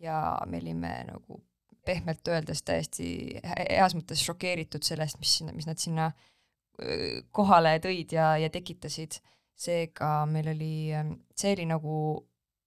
ja 0.00 0.38
me 0.46 0.60
olime 0.62 0.94
nagu 1.10 1.42
pehmelt 1.86 2.28
öeldes 2.28 2.64
täiesti 2.66 3.08
heas 3.44 3.94
mõttes 3.94 4.24
šokeeritud 4.24 4.82
sellest, 4.84 5.20
mis 5.20 5.36
sinna, 5.38 5.52
mis 5.54 5.68
nad 5.68 5.78
sinna 5.80 6.10
kohale 7.32 7.76
tõid 7.80 8.12
ja, 8.12 8.34
ja 8.36 8.50
tekitasid. 8.52 9.20
seega 9.56 10.26
meil 10.28 10.50
oli, 10.52 10.92
ähm, 10.92 11.14
see 11.32 11.54
oli 11.54 11.64
nagu 11.64 11.92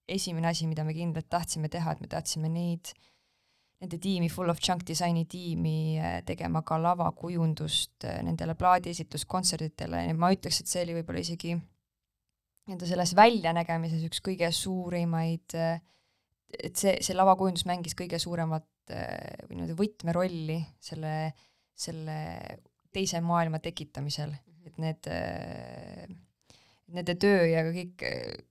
esimene 0.09 0.49
asi, 0.49 0.67
mida 0.69 0.83
me 0.85 0.95
kindlalt 0.95 1.29
tahtsime 1.31 1.69
teha, 1.71 1.93
et 1.93 2.03
me 2.03 2.09
tahtsime 2.11 2.49
neid, 2.51 2.91
nende 3.79 3.99
tiimi, 4.01 4.29
Full 4.31 4.51
of 4.51 4.61
Junk 4.63 4.83
Designi 4.87 5.25
tiimi 5.29 5.97
eh, 5.97 6.19
tegema 6.27 6.61
ka 6.67 6.79
lavakujundust 6.81 8.07
eh, 8.07 8.19
nendele 8.27 8.55
plaadiesitluskontserditele 8.59 10.05
ja 10.09 10.15
ma 10.19 10.31
ütleks, 10.35 10.61
et 10.61 10.71
see 10.71 10.83
oli 10.83 10.97
võib-olla 10.97 11.23
isegi 11.23 11.53
nii-öelda 11.55 12.89
selles 12.89 13.15
väljanägemises 13.17 14.03
üks 14.09 14.19
kõige 14.25 14.51
suurimaid, 14.55 15.55
eh, 15.55 15.79
et 16.59 16.75
see, 16.75 16.97
see 17.05 17.15
lavakujundus 17.15 17.65
mängis 17.69 17.95
kõige 17.97 18.19
suuremat 18.21 18.67
või 18.89 19.53
nii-öelda 19.53 19.75
võtmerolli 19.77 20.55
selle, 20.81 21.13
selle 21.77 22.15
teise 22.89 23.19
maailma 23.21 23.59
tekitamisel, 23.61 24.31
et 24.65 24.79
need, 24.81 25.09
nende 26.97 27.15
töö 27.21 27.43
ja 27.51 27.61
kõik 27.69 28.01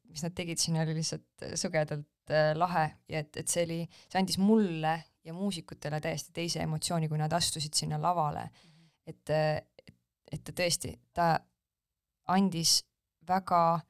mis 0.08 0.24
nad 0.24 0.34
tegid 0.36 0.60
siin, 0.60 0.78
oli 0.80 0.96
lihtsalt 0.98 1.46
äh, 1.46 1.54
sõgedalt 1.60 2.32
äh, 2.32 2.52
lahe 2.56 2.86
ja 3.10 3.22
et, 3.22 3.36
et 3.36 3.48
see 3.48 3.64
oli, 3.66 3.80
see 4.08 4.20
andis 4.20 4.38
mulle 4.40 4.94
ja 5.24 5.34
muusikutele 5.36 6.00
täiesti 6.00 6.32
teise 6.36 6.62
emotsiooni, 6.64 7.08
kui 7.10 7.20
nad 7.20 7.32
astusid 7.36 7.76
sinna 7.76 8.00
lavale 8.00 8.46
mm. 8.48 8.70
-hmm. 8.70 8.90
et, 9.06 9.30
et, 9.86 9.94
et 10.32 10.44
ta 10.44 10.56
tõesti, 10.62 10.94
ta 11.12 11.28
andis 12.28 12.82
väga 13.28 13.80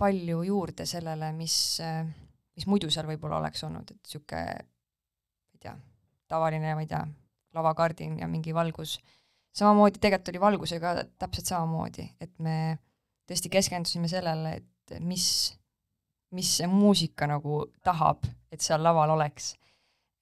palju 0.00 0.42
juurde 0.42 0.86
sellele, 0.88 1.32
mis, 1.36 1.54
mis 2.56 2.66
muidu 2.66 2.90
seal 2.90 3.06
võib-olla 3.06 3.38
oleks 3.38 3.62
olnud, 3.64 3.90
et 3.90 4.00
niisugune, 4.00 4.44
ma 4.56 5.58
ei 5.58 5.60
tea, 5.60 5.74
tavaline, 6.32 6.74
ma 6.74 6.82
ei 6.82 6.88
tea, 6.90 7.04
lavakardin 7.54 8.18
ja 8.18 8.28
mingi 8.28 8.54
valgus, 8.56 8.96
samamoodi 9.54 10.00
tegelikult 10.00 10.32
oli 10.32 10.40
valgusega 10.40 10.94
täpselt 11.20 11.52
samamoodi, 11.52 12.08
et 12.20 12.32
me 12.38 12.56
tõesti 13.28 13.52
keskendusime 13.52 14.10
sellele, 14.10 14.56
et 14.58 14.71
et 14.96 15.04
mis, 15.04 15.26
mis 16.36 16.54
see 16.58 16.68
muusika 16.70 17.28
nagu 17.30 17.64
tahab, 17.84 18.24
et 18.52 18.62
seal 18.64 18.82
laval 18.84 19.14
oleks. 19.16 19.54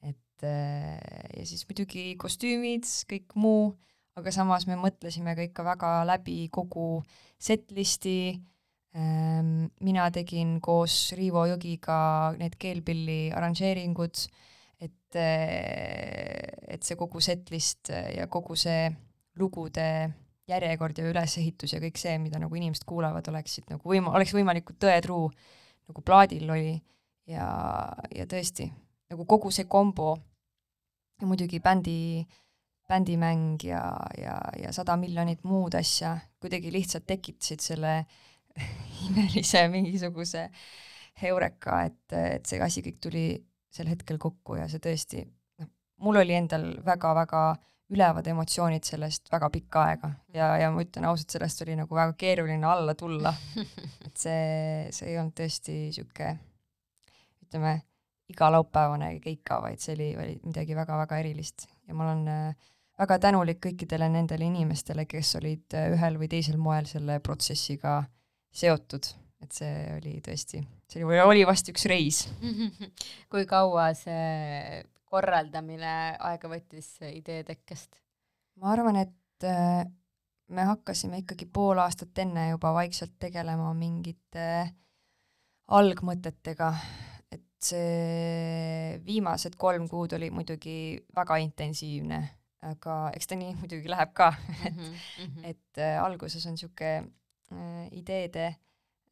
et 0.03 0.47
äh, 0.47 0.99
ja 1.37 1.47
siis 1.47 1.67
muidugi 1.69 2.15
kostüümid, 2.21 2.87
kõik 3.11 3.35
muu, 3.37 3.75
aga 4.17 4.33
samas 4.35 4.67
me 4.69 4.79
mõtlesime 4.81 5.35
ka 5.37 5.45
ikka 5.45 5.65
väga 5.67 5.91
läbi 6.09 6.49
kogu 6.53 7.03
setlisti, 7.41 8.39
ähm, 8.97 9.69
mina 9.85 10.09
tegin 10.15 10.59
koos 10.65 11.13
Riivo 11.19 11.45
Jõgiga 11.51 11.99
need 12.41 12.57
keelpilli 12.61 13.21
arranžeeringud, 13.37 14.25
et, 14.81 15.21
äh, 15.21 16.49
et 16.73 16.83
see 16.83 16.97
kogu 16.97 17.21
setlist 17.21 17.93
ja 17.93 18.27
kogu 18.33 18.57
see 18.57 18.89
lugude 19.37 19.87
järjekord 20.51 20.99
ja 20.99 21.09
ülesehitus 21.11 21.75
ja 21.75 21.81
kõik 21.83 21.99
see, 22.01 22.17
mida 22.23 22.41
nagu 22.43 22.57
inimesed 22.59 22.87
kuulavad, 22.89 23.27
oleksid 23.33 23.71
nagu 23.73 23.93
võim-, 23.93 24.11
oleks 24.11 24.35
võimalikult 24.37 24.81
tõetruu, 24.83 25.29
nagu 25.91 26.05
plaadil 26.07 26.51
oli. 26.51 26.79
Ja, 27.31 27.47
ja 28.11 28.25
tõesti, 28.27 28.65
nagu 29.13 29.23
kogu 29.29 29.53
see 29.55 29.69
kombo 29.71 30.17
ja 31.21 31.29
muidugi 31.29 31.61
bändi, 31.63 32.25
bändimäng 32.91 33.63
ja, 33.63 33.83
ja, 34.19 34.35
ja 34.59 34.73
sada 34.75 34.97
miljonit 34.99 35.45
muud 35.47 35.77
asja 35.79 36.17
kuidagi 36.43 36.73
lihtsalt 36.75 37.07
tekitasid 37.07 37.63
selle 37.63 38.01
imelise 39.07 39.63
mingisuguse 39.71 40.49
heureka, 41.23 41.85
et, 41.87 42.17
et 42.17 42.49
see 42.49 42.61
asi 42.65 42.83
kõik 42.85 42.99
tuli 43.05 43.27
sel 43.71 43.91
hetkel 43.93 44.19
kokku 44.19 44.57
ja 44.59 44.67
see 44.71 44.83
tõesti, 44.83 45.23
noh, 45.61 45.71
mul 46.03 46.23
oli 46.23 46.35
endal 46.35 46.73
väga-väga 46.87 47.45
ülevad 47.91 48.27
emotsioonid 48.31 48.87
sellest 48.87 49.31
väga 49.33 49.51
pikka 49.51 49.85
aega. 49.91 50.11
Ja, 50.35 50.53
ja 50.61 50.71
ma 50.71 50.85
ütlen 50.85 51.07
ausalt, 51.11 51.33
sellest 51.35 51.63
oli 51.65 51.77
nagu 51.79 51.97
väga 51.97 52.15
keeruline 52.19 52.67
alla 52.67 52.95
tulla. 52.99 53.33
et 54.07 54.17
see, 54.17 54.91
see 54.95 55.13
ei 55.13 55.19
olnud 55.19 55.35
tõesti 55.39 55.79
sihuke, 55.95 56.35
ütleme, 57.47 57.81
igalaupäevane 58.31 59.15
keika, 59.25 59.59
vaid 59.65 59.83
see 59.83 59.97
oli, 59.97 60.11
oli 60.17 60.37
midagi 60.45 60.77
väga-väga 60.79 61.19
erilist. 61.23 61.67
Ja 61.89 61.97
ma 61.99 62.07
olen 62.07 62.29
äh, 62.31 62.69
väga 63.01 63.19
tänulik 63.27 63.63
kõikidele 63.65 64.11
nendele 64.13 64.47
inimestele, 64.47 65.07
kes 65.11 65.35
olid 65.41 65.79
äh, 65.79 65.91
ühel 65.97 66.21
või 66.21 66.31
teisel 66.31 66.61
moel 66.63 66.87
selle 66.91 67.19
protsessiga 67.25 68.01
seotud, 68.55 69.11
et 69.43 69.57
see 69.57 69.75
oli 69.97 70.17
tõesti, 70.23 70.63
see 70.91 71.03
oli, 71.07 71.19
oli 71.23 71.45
vast 71.49 71.71
üks 71.73 71.87
reis. 71.91 72.23
Kui 73.33 73.47
kaua 73.51 73.91
see 73.99 74.85
korraldamine 75.11 75.95
aega 76.19 76.51
võttis 76.51 76.95
idee 77.11 77.43
tekkest? 77.45 77.99
ma 78.61 78.75
arvan, 78.75 79.01
et 79.01 79.47
äh, 79.49 79.85
me 80.51 80.67
hakkasime 80.69 81.23
ikkagi 81.23 81.47
pool 81.47 81.79
aastat 81.81 82.19
enne 82.25 82.51
juba 82.51 82.73
vaikselt 82.77 83.17
tegelema 83.23 83.71
mingite 83.77 84.47
algmõtetega, 85.71 86.71
et 87.31 87.47
see 87.63 88.99
viimased 89.07 89.57
kolm 89.61 89.87
kuud 89.89 90.17
oli 90.19 90.31
muidugi 90.35 90.99
väga 91.17 91.39
intensiivne, 91.45 92.21
aga 92.67 92.97
eks 93.17 93.31
ta 93.31 93.39
nii 93.39 93.55
muidugi 93.63 93.93
läheb 93.93 94.15
ka, 94.17 94.33
et 94.65 94.77
mm, 94.77 94.95
-hmm. 94.95 95.45
et 95.53 95.79
äh, 95.79 96.03
alguses 96.03 96.47
on 96.47 96.59
niisugune 96.59 96.97
äh, 97.53 97.87
ideede 97.93 98.47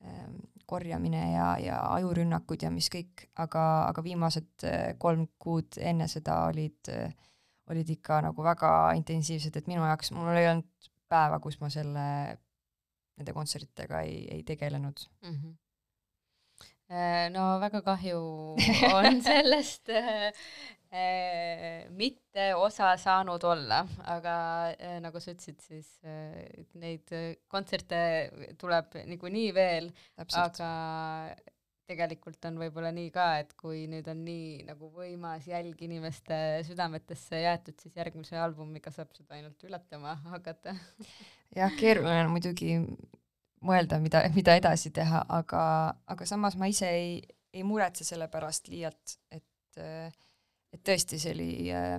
äh, 0.05 0.27
korjamine 0.69 1.23
ja, 1.33 1.49
ja 1.63 1.79
ajurünnakud 1.97 2.63
ja 2.63 2.71
mis 2.73 2.91
kõik, 2.93 3.29
aga, 3.41 3.63
aga 3.89 4.05
viimased 4.05 4.67
äh, 4.69 4.91
kolm 5.01 5.27
kuud 5.41 5.81
enne 5.81 6.09
seda 6.11 6.43
olid, 6.51 6.91
äh, 6.93 7.15
olid 7.73 7.95
ikka 7.97 8.21
nagu 8.29 8.45
väga 8.45 8.73
intensiivsed, 8.99 9.57
et 9.57 9.71
minu 9.71 9.87
jaoks, 9.87 10.13
mul 10.17 10.37
ei 10.37 10.51
olnud 10.51 10.91
päeva, 11.09 11.41
kus 11.41 11.57
ma 11.63 11.71
selle, 11.73 12.05
nende 13.19 13.35
kontsertidega 13.37 14.05
ei, 14.05 14.21
ei 14.37 14.45
tegelenud 14.47 15.09
mm. 15.25 15.33
-hmm 15.33 15.57
no 17.35 17.59
väga 17.61 17.83
kahju 17.85 18.21
on 18.95 19.19
sellest 19.27 19.91
mitte 20.89 22.55
osa 22.57 22.95
saanud 22.97 23.45
olla, 23.45 23.83
aga 24.09 24.35
äh, 24.73 24.97
nagu 25.05 25.21
sa 25.21 25.35
ütlesid, 25.35 25.61
siis 25.61 25.91
äh, 26.07 26.65
neid 26.81 27.13
kontserte 27.53 28.01
tuleb 28.61 28.97
niikuinii 29.11 29.53
veel, 29.57 29.91
aga 30.17 30.71
tegelikult 31.89 32.45
on 32.49 32.59
võib-olla 32.61 32.91
nii 32.93 33.11
ka, 33.13 33.27
et 33.43 33.55
kui 33.59 33.87
nüüd 33.91 34.09
on 34.13 34.21
nii 34.27 34.65
nagu 34.69 34.91
võimas 34.93 35.47
jälg 35.49 35.81
inimeste 35.85 36.37
südametesse 36.69 37.41
jäetud, 37.43 37.79
siis 37.81 37.97
järgmise 37.97 38.37
albumiga 38.41 38.93
saab 38.93 39.15
seda 39.17 39.39
ainult 39.39 39.65
üllatama 39.65 40.17
hakata. 40.29 40.77
Jah, 41.57 41.73
keeruline 41.79 42.27
on 42.27 42.35
muidugi 42.35 42.77
mõelda, 43.65 43.99
mida, 44.03 44.23
mida 44.35 44.57
edasi 44.61 44.93
teha, 44.95 45.25
aga, 45.33 45.63
aga 46.09 46.29
samas 46.29 46.59
ma 46.61 46.69
ise 46.71 46.91
ei, 46.93 47.15
ei 47.53 47.65
muretse 47.67 48.05
selle 48.07 48.29
pärast 48.33 48.69
liialt, 48.73 49.17
et 49.33 49.81
äh, 49.81 50.13
et 50.75 50.83
tõesti, 50.85 51.19
see 51.21 51.35
oli 51.35 51.51
äh, 51.75 51.99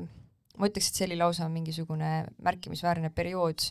ma 0.60 0.69
ütleks, 0.69 0.91
et 0.91 0.99
see 0.99 1.08
oli 1.08 1.19
lausa 1.19 1.47
mingisugune 1.51 2.12
märkimisväärne 2.45 3.12
periood 3.15 3.69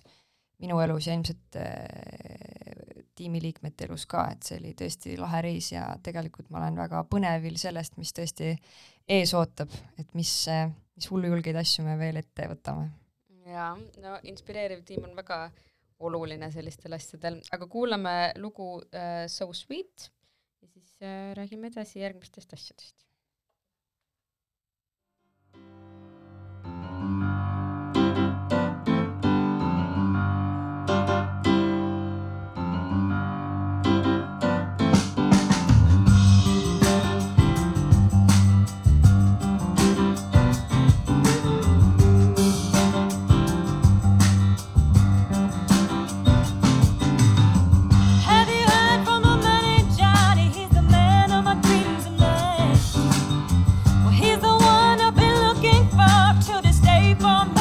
minu 0.62 0.80
elus 0.82 1.06
ja 1.06 1.14
ilmselt 1.14 1.58
äh, 1.60 3.04
tiimiliikmete 3.18 3.86
elus 3.88 4.06
ka, 4.10 4.24
et 4.32 4.46
see 4.46 4.58
oli 4.60 4.74
tõesti 4.78 5.16
lahe 5.18 5.42
reis 5.44 5.72
ja 5.72 5.86
tegelikult 6.04 6.50
ma 6.50 6.62
olen 6.62 6.78
väga 6.78 7.02
põnevil 7.10 7.58
sellest, 7.60 7.98
mis 7.98 8.14
tõesti 8.14 8.52
ees 9.08 9.32
ootab, 9.34 9.72
et 9.98 10.12
mis, 10.18 10.32
mis 10.98 11.08
hulljulgeid 11.10 11.58
asju 11.58 11.86
me 11.86 11.96
veel 12.00 12.20
ette 12.20 12.46
võtame. 12.52 12.90
jaa, 13.48 13.72
no 14.02 14.18
inspireeriv 14.28 14.84
tiim 14.86 15.08
on 15.08 15.16
väga 15.16 15.46
oluline 16.04 16.50
sellistel 16.54 16.94
asjadel, 16.94 17.40
aga 17.54 17.66
kuulame 17.70 18.14
lugu 18.38 18.76
uh, 18.78 19.24
So 19.26 19.50
Sweet 19.56 20.10
ja 20.62 20.68
siis 20.70 20.94
uh, 21.00 21.34
räägime 21.38 21.72
edasi 21.72 22.04
järgmistest 22.04 22.54
asjadest. 22.54 23.07
Kas 57.20 57.57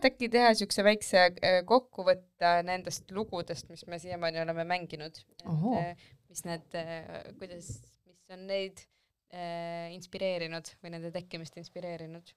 sa 0.00 0.06
tahad 0.06 0.14
äkki 0.14 0.28
teha 0.32 0.52
niisuguse 0.54 0.84
väikse 0.84 1.22
äh, 1.44 1.58
kokkuvõtte 1.68 2.52
nendest 2.64 3.10
lugudest, 3.12 3.68
mis 3.68 3.84
me 3.86 3.98
siiamaani 4.00 4.40
oleme 4.40 4.64
mänginud? 4.64 5.20
Äh, 5.44 5.96
mis 6.28 6.44
need, 6.44 6.64
äh, 6.74 7.34
kuidas, 7.38 7.82
mis 8.06 8.32
on 8.32 8.46
neid 8.46 8.86
inspireerinud 9.30 10.66
või 10.82 10.90
nende 10.90 11.12
tekkimist 11.14 11.54
inspireerinud? 11.60 12.32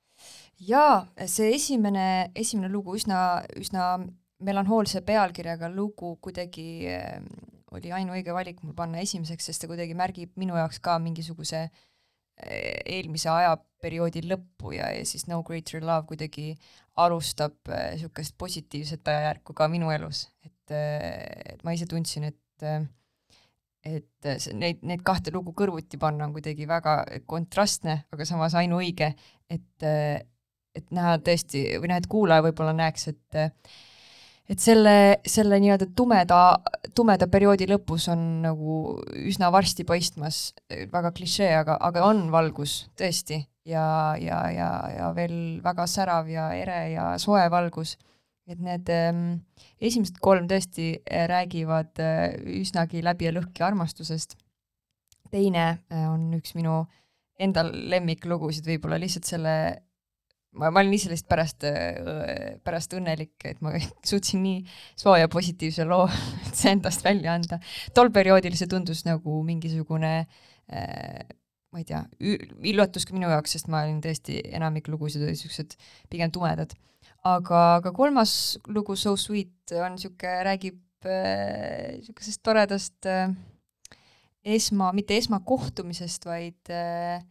jaa, 0.61 1.07
see 1.25 1.55
esimene, 1.55 2.29
esimene 2.37 2.69
lugu 2.69 2.93
üsna, 2.93 3.41
üsna 3.57 3.95
melanhoolse 4.45 5.01
pealkirjaga 5.01 5.71
lugu 5.73 6.11
kuidagi 6.21 6.85
oli 7.73 7.95
ainuõige 7.97 8.35
valik 8.37 8.61
mul 8.61 8.75
panna 8.77 9.01
esimeseks, 9.01 9.49
sest 9.49 9.63
ta 9.63 9.71
kuidagi 9.71 9.97
märgib 9.97 10.37
minu 10.37 10.53
jaoks 10.53 10.77
ka 10.85 10.99
mingisuguse 11.01 11.63
eelmise 12.45 13.31
ajaperioodi 13.33 14.27
lõppu 14.29 14.75
ja, 14.77 14.91
ja 14.93 15.01
siis 15.01 15.25
No 15.25 15.41
Greater 15.41 15.81
Love 15.81 16.05
kuidagi 16.13 16.51
alustab 17.01 17.55
niisugust 17.69 18.35
positiivset 18.37 19.07
ajajärku 19.07 19.55
ka 19.57 19.67
minu 19.71 19.89
elus, 19.93 20.27
et, 20.45 20.73
et 20.73 21.63
ma 21.65 21.73
ise 21.73 21.87
tundsin, 21.89 22.29
et 22.29 22.39
et 23.83 24.27
see, 24.39 24.53
neid, 24.55 24.79
neid 24.87 25.01
kahte 25.03 25.33
lugu 25.35 25.51
kõrvuti 25.57 25.97
panna 25.99 26.27
on 26.27 26.35
kuidagi 26.35 26.67
väga 26.69 27.01
kontrastne, 27.27 27.97
aga 28.13 28.27
samas 28.27 28.55
ainuõige, 28.59 29.11
et 29.51 29.89
et 30.73 30.87
näha 30.89 31.17
tõesti, 31.21 31.65
või 31.77 31.91
noh, 31.91 31.99
et 32.01 32.07
kuulaja 32.09 32.45
võib-olla 32.47 32.73
näeks, 32.77 33.09
et 33.11 33.41
et 34.53 34.59
selle, 34.59 35.19
selle 35.29 35.59
nii-öelda 35.61 35.87
tumeda, 35.95 36.39
tumeda 36.95 37.27
perioodi 37.31 37.67
lõpus 37.69 38.09
on 38.11 38.25
nagu 38.43 38.79
üsna 39.23 39.51
varsti 39.53 39.85
paistmas, 39.87 40.49
väga 40.91 41.13
klišee, 41.15 41.51
aga, 41.61 41.77
aga 41.79 42.03
on 42.09 42.25
valgus 42.33 42.83
tõesti 42.99 43.39
ja, 43.65 44.15
ja, 44.19 44.39
ja, 44.51 44.69
ja 44.97 45.11
veel 45.15 45.35
väga 45.63 45.85
särav 45.87 46.29
ja 46.31 46.49
ere 46.55 46.79
ja 46.93 47.13
soe 47.21 47.43
valgus. 47.51 47.97
et 48.43 48.59
need 48.59 48.89
ähm, 48.91 49.37
esimesed 49.79 50.17
kolm 50.19 50.49
tõesti 50.51 50.97
äh, 50.99 51.23
räägivad 51.31 51.95
äh, 52.03 52.33
üsnagi 52.59 52.99
läbi 53.03 53.29
ja 53.29 53.31
lõhki 53.31 53.63
armastusest. 53.63 54.35
teine 55.31 55.79
äh, 55.89 56.09
on 56.11 56.33
üks 56.35 56.55
minu 56.55 56.83
enda 57.39 57.63
lemmiklugusid 57.63 58.67
võib-olla 58.67 58.99
lihtsalt 58.99 59.25
selle 59.25 59.55
ma, 60.51 60.69
ma 60.69 60.83
olin 60.83 60.93
ise 60.93 61.09
lihtsalt 61.09 61.29
pärast, 61.31 61.65
pärast 62.63 62.93
õnnelik, 62.93 63.37
et 63.47 63.61
ma 63.63 63.71
suutsin 64.09 64.43
nii 64.43 64.59
sooja 64.99 65.31
positiivse 65.31 65.87
loo 65.87 66.05
üldse 66.09 66.71
endast 66.75 67.05
välja 67.07 67.37
anda. 67.39 67.61
tol 67.95 68.11
perioodil 68.11 68.59
see 68.59 68.67
tundus 68.67 69.05
nagu 69.07 69.39
mingisugune 69.47 70.13
äh, 70.19 71.23
ma 71.73 71.81
ei 71.81 71.87
tea, 71.89 72.03
üllatus 72.21 73.07
ka 73.09 73.15
minu 73.15 73.31
jaoks, 73.31 73.55
sest 73.57 73.69
ma 73.73 73.81
olin 73.83 73.99
tõesti, 74.03 74.37
enamik 74.53 74.87
lugusid 74.93 75.25
olid 75.25 75.39
siuksed 75.39 75.73
pigem 76.13 76.31
tumedad. 76.33 76.75
aga, 77.23 77.59
aga 77.79 77.91
kolmas 77.95 78.59
lugu, 78.67 78.95
So 78.95 79.15
Sweet, 79.17 79.73
on 79.81 79.97
sihuke, 79.97 80.31
räägib 80.45 81.07
äh, 81.07 81.99
toredast 82.43 83.07
äh, 83.09 83.29
esma, 84.43 84.91
mitte 84.93 85.17
esmakohtumisest, 85.17 86.25
vaid 86.29 86.69
äh, 86.69 87.23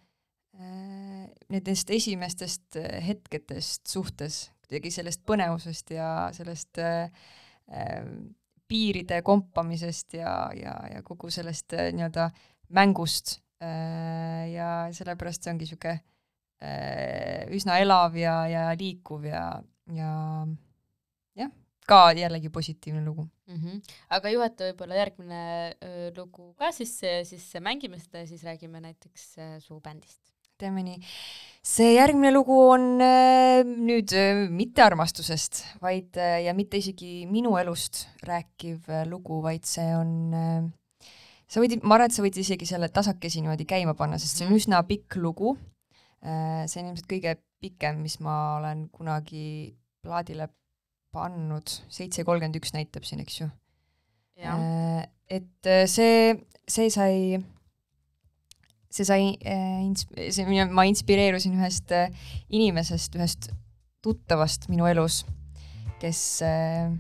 Äh, 0.53 1.29
nendest 1.49 1.91
esimestest 1.91 2.77
hetkedest 3.07 3.89
suhtes, 3.89 4.51
kuidagi 4.61 4.91
sellest 4.93 5.23
põnevusest 5.25 5.95
ja 5.97 6.09
sellest 6.37 6.77
äh, 6.83 7.09
äh, 7.73 8.03
piiride 8.69 9.23
kompamisest 9.25 10.19
ja, 10.19 10.35
ja, 10.53 10.75
ja 10.93 11.01
kogu 11.07 11.31
sellest 11.33 11.73
äh, 11.73 11.89
nii-öelda 11.97 12.29
mängust 12.77 13.39
ja 13.63 14.69
sellepärast 14.97 15.45
see 15.45 15.53
ongi 15.53 15.67
niisugune 15.67 16.01
äh, 16.63 17.47
üsna 17.55 17.79
elav 17.83 18.17
ja, 18.19 18.37
ja 18.51 18.65
liikuv 18.79 19.27
ja, 19.29 19.45
ja 19.93 20.13
jah, 21.39 21.53
ka 21.87 22.03
jällegi 22.17 22.51
positiivne 22.55 23.05
lugu 23.05 23.29
mm. 23.47 23.57
-hmm. 23.57 23.95
aga 24.19 24.35
juhata 24.35 24.71
võib-olla 24.71 25.01
järgmine 25.01 25.43
öö, 25.83 26.11
lugu 26.17 26.53
ka 26.59 26.73
sisse, 26.73 27.23
siis 27.25 27.49
mängime 27.61 27.99
seda 27.99 28.25
ja 28.25 28.27
siis 28.27 28.45
räägime 28.45 28.81
näiteks 28.81 29.39
äh, 29.39 29.57
su 29.61 29.81
bändist 29.81 30.33
teeme 30.63 30.85
nii. 30.87 31.01
see 31.63 31.95
järgmine 31.95 32.33
lugu 32.35 32.57
on 32.73 32.87
äh, 33.03 33.63
nüüd 33.63 34.13
äh, 34.19 34.45
mitte 34.51 34.85
armastusest, 34.85 35.65
vaid 35.83 36.19
äh, 36.19 36.43
ja 36.47 36.55
mitte 36.59 36.81
isegi 36.83 37.27
minu 37.31 37.57
elust 37.61 38.07
rääkiv 38.27 38.89
äh, 38.91 39.05
lugu, 39.09 39.43
vaid 39.45 39.67
see 39.69 39.91
on 39.97 40.13
äh, 40.35 40.63
sa 41.53 41.61
võid, 41.61 41.77
ma 41.85 41.99
arvan, 41.99 42.09
et 42.09 42.17
sa 42.17 42.25
võid 42.25 42.39
isegi 42.41 42.69
selle 42.69 42.89
tasakesi 42.93 43.43
niimoodi 43.43 43.67
käima 43.69 43.95
panna, 43.99 44.19
sest 44.21 44.41
see 44.41 44.47
on 44.47 44.55
mhm. 44.55 44.63
üsna 44.63 44.83
pikk 44.89 45.19
lugu 45.21 45.55
äh,. 46.25 46.65
see 46.71 46.81
on 46.81 46.93
ilmselt 46.93 47.11
kõige 47.11 47.37
pikem, 47.63 48.01
mis 48.03 48.19
ma 48.25 48.57
olen 48.59 48.87
kunagi 48.95 49.77
plaadile 50.03 50.49
pannud, 51.13 51.69
seitse 51.93 52.25
kolmkümmend 52.27 52.57
üks 52.59 52.73
näitab 52.75 53.05
siin, 53.07 53.21
eks 53.23 53.43
ju. 53.43 53.49
Äh, 54.41 55.05
et 55.31 55.69
äh, 55.69 55.85
see, 55.87 56.33
see 56.67 56.89
sai 56.91 57.43
see 58.93 59.07
sai 59.07 59.29
see, 60.33 60.65
ma 60.73 60.87
inspireerusin 60.89 61.55
ühest 61.61 61.93
inimesest, 62.51 63.15
ühest 63.21 63.53
tuttavast 64.03 64.67
minu 64.73 64.89
elus, 64.91 65.23
kes, 66.03 66.21
äh, 66.45 66.91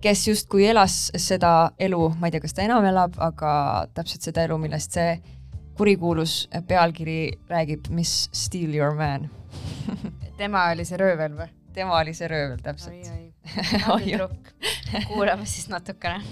kes 0.00 0.28
justkui 0.28 0.66
elas 0.68 1.08
seda 1.16 1.72
elu, 1.78 2.12
ma 2.18 2.28
ei 2.28 2.36
tea, 2.36 2.44
kas 2.44 2.54
ta 2.54 2.62
enam 2.62 2.84
elab, 2.86 3.18
aga 3.18 3.50
täpselt 3.94 4.28
seda 4.30 4.46
elu, 4.46 4.58
millest 4.62 4.98
see 4.98 5.18
kurikuulus 5.78 6.48
pealkiri 6.66 7.20
räägib, 7.50 7.90
Miss 7.94 8.28
Steal 8.34 8.74
Your 8.74 8.94
Man 8.98 9.28
tema 10.38 10.68
oli 10.72 10.86
see 10.86 10.98
röövel 11.00 11.34
või? 11.38 11.48
tema 11.74 11.98
oli 12.00 12.14
see 12.16 12.28
röövel, 12.30 12.58
täpselt. 12.62 13.08
oi, 13.94 14.14
oi. 14.18 14.28
kuulame 15.10 15.46
siis 15.46 15.68
natukene 15.72 16.22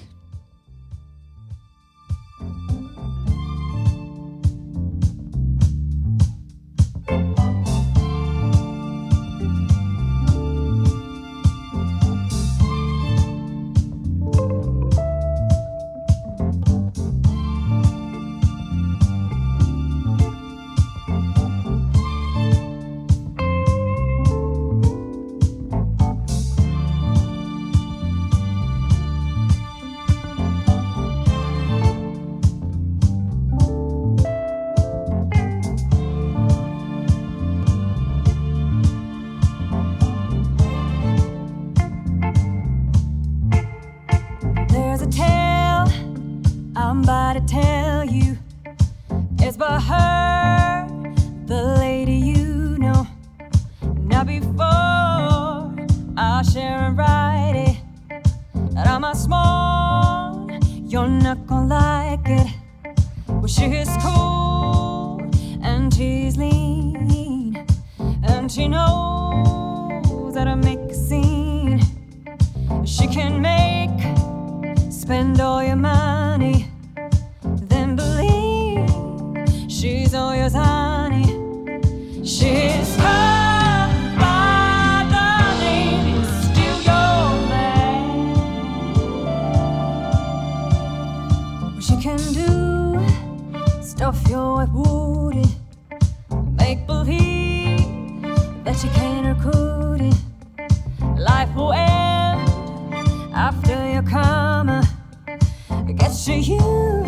picture 106.27 106.53
you 106.53 107.05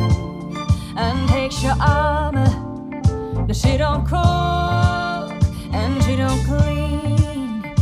and 0.97 1.29
picture 1.29 1.75
armor. 1.81 2.49
No, 3.47 3.53
she 3.53 3.77
don't 3.77 4.07
cook 4.07 5.33
and 5.73 6.03
she 6.05 6.15
don't 6.15 6.45
clean, 6.45 7.75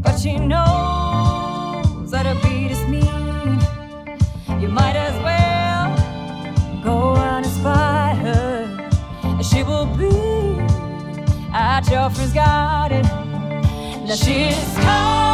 but 0.00 0.18
she 0.18 0.38
knows 0.38 2.10
that 2.10 2.24
her 2.24 2.34
beat 2.42 2.70
is 2.70 2.82
mean. 2.88 3.60
You 4.60 4.68
might 4.68 4.96
as 4.96 5.14
well 5.22 6.82
go 6.82 7.16
and 7.16 7.44
spy 7.44 8.14
her, 8.22 8.88
and 9.22 9.44
she 9.44 9.62
will 9.62 9.86
be 9.86 10.58
at 11.52 11.86
your 11.90 12.08
friend's 12.08 12.32
garden. 12.32 13.02
Now 14.06 14.14
she's 14.14 14.74
coming. 14.78 15.27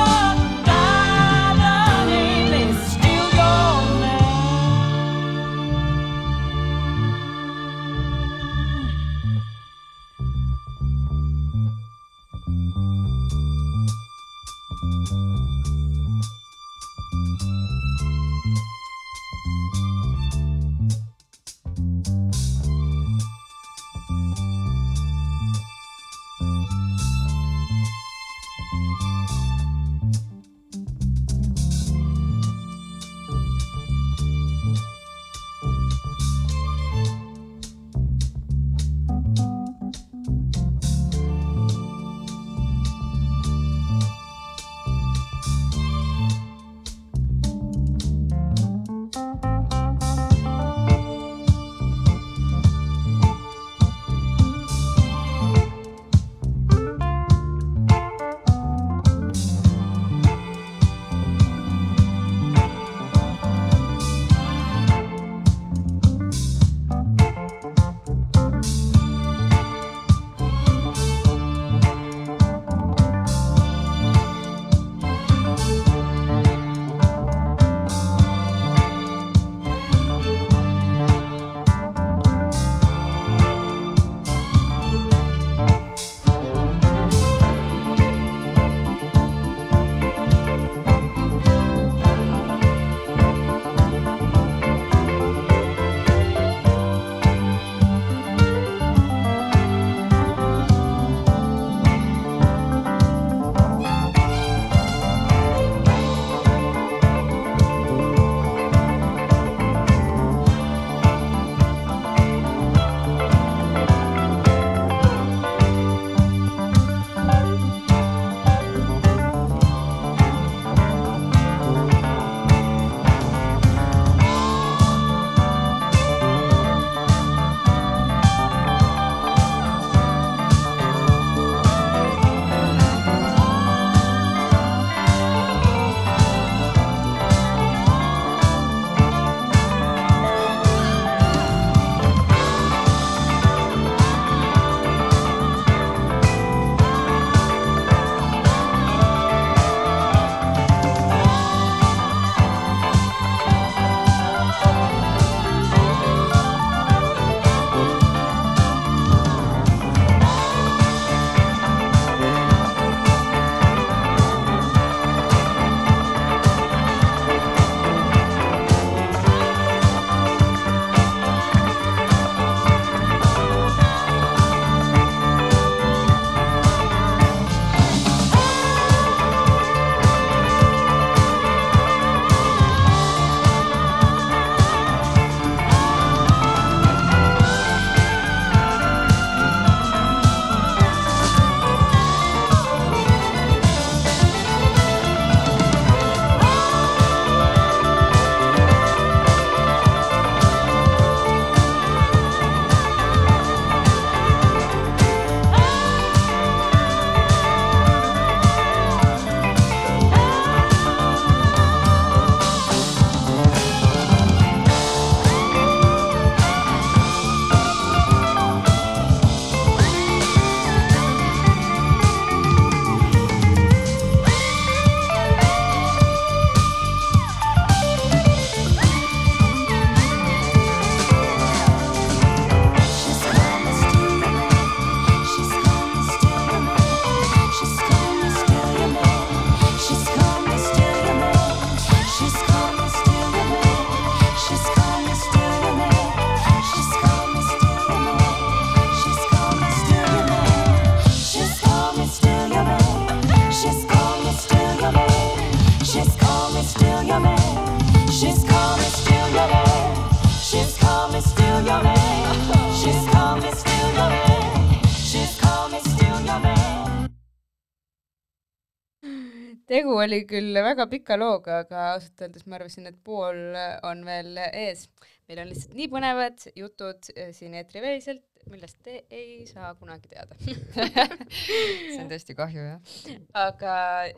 Oli 270.04 270.20
küll 270.28 270.56
väga 270.64 270.86
pika 270.90 271.18
looga, 271.18 271.62
aga 271.64 271.88
ausalt 271.94 272.24
öeldes 272.26 272.46
ma 272.46 272.58
arvasin, 272.58 272.88
et 272.90 273.00
pool 273.04 273.40
on 273.86 274.04
veel 274.06 274.38
ees. 274.46 274.86
meil 275.28 275.42
on 275.42 275.50
lihtsalt 275.50 275.76
nii 275.78 275.90
põnevad 275.92 276.46
jutud 276.56 277.10
eh, 277.16 277.30
siin 277.36 277.54
eetriväliselt, 277.56 278.24
millest 278.52 278.80
te 278.84 279.04
ei 279.08 279.46
saa 279.48 279.72
kunagi 279.78 280.10
teada 280.10 280.36
see 280.44 282.00
on 282.02 282.10
tõesti 282.10 282.36
kahju, 282.36 282.66
jah. 282.74 282.98
aga 283.46 283.76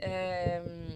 ähm, 0.08 0.88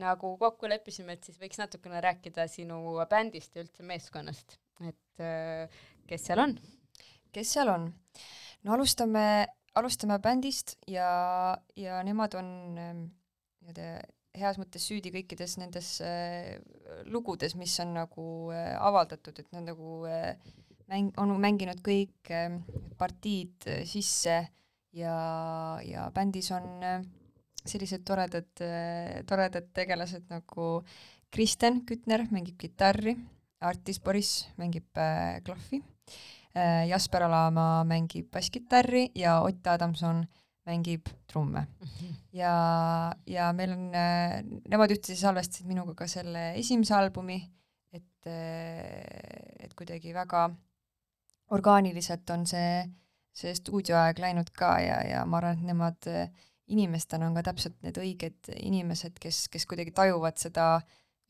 nagu 0.00 0.32
kokku 0.40 0.70
leppisime, 0.70 1.16
et 1.16 1.26
siis 1.26 1.38
võiks 1.40 1.60
natukene 1.60 2.00
rääkida 2.04 2.48
sinu 2.50 2.80
bändist 3.10 3.54
ja 3.56 3.64
üldse 3.64 3.86
meeskonnast, 3.86 4.58
et 4.82 5.22
äh, 5.22 5.78
kes 6.08 6.26
seal 6.30 6.42
on? 6.42 6.56
kes 7.34 7.54
seal 7.56 7.70
on? 7.70 7.86
no 8.64 8.74
alustame, 8.74 9.46
alustame 9.78 10.18
bändist 10.22 10.76
ja, 10.90 11.08
ja 11.78 12.02
nemad 12.06 12.34
on 12.38 12.50
ähm, 12.82 13.06
nii-öelda 13.66 14.06
heas 14.36 14.58
mõttes 14.60 14.84
süüdi 14.86 15.10
kõikides 15.14 15.56
nendes 15.60 15.96
äh, 16.04 16.56
lugudes, 17.08 17.56
mis 17.56 17.74
on 17.82 17.94
nagu 17.96 18.26
äh, 18.54 18.74
avaldatud, 18.78 19.38
et 19.40 19.48
nad 19.54 19.64
nagu 19.66 20.04
äh, 20.10 20.36
mäng-, 20.90 21.12
on 21.20 21.32
mänginud 21.40 21.80
kõik 21.84 22.30
äh, 22.30 22.58
partiid 23.00 23.66
äh, 23.70 23.84
sisse 23.88 24.38
ja, 24.96 25.16
ja 25.84 26.08
bändis 26.14 26.50
on 26.54 26.68
äh, 26.84 27.00
sellised 27.66 28.04
toredad 28.06 28.62
äh,, 28.62 29.22
toredad 29.26 29.72
tegelased 29.74 30.28
nagu 30.30 30.84
Kristen 31.32 31.82
Kütner 31.88 32.26
mängib 32.30 32.58
kitarri, 32.60 33.16
Artis 33.60 33.98
Boris 34.00 34.46
mängib 34.60 34.86
äh, 35.00 35.40
klahvi 35.44 35.82
äh,, 36.54 36.86
Jasper 36.90 37.26
Alamaa 37.26 37.84
mängib 37.88 38.30
basskitarri 38.32 39.10
ja 39.16 39.40
Ott 39.42 39.66
Adamson 39.66 40.26
mängib 40.66 41.08
trumme. 41.30 41.66
Ja, 42.36 43.12
ja 43.26 43.52
meil 43.56 43.72
on, 43.72 43.84
äh, 43.94 44.42
nemad 44.68 44.92
ühtlasi 44.92 45.18
salvestasid 45.20 45.68
minuga 45.70 45.94
ka 45.96 46.08
selle 46.10 46.50
esimese 46.60 46.96
albumi, 46.98 47.38
et, 47.94 48.28
äh, 48.28 49.64
et 49.64 49.74
kuidagi 49.78 50.12
väga 50.14 50.48
orgaaniliselt 51.54 52.28
on 52.34 52.44
see, 52.50 52.82
see 53.36 53.54
stuudioaeg 53.54 54.18
läinud 54.18 54.50
ka 54.56 54.74
ja, 54.82 55.00
ja 55.06 55.24
ma 55.24 55.40
arvan, 55.40 55.60
et 55.60 55.70
nemad 55.70 56.10
äh, 56.10 56.28
inimestena 56.72 57.28
on 57.28 57.36
ka 57.38 57.44
täpselt 57.46 57.76
need 57.86 57.98
õiged 58.02 58.50
inimesed, 58.56 59.20
kes, 59.22 59.46
kes 59.52 59.66
kuidagi 59.70 59.94
tajuvad 59.94 60.38
seda, 60.40 60.80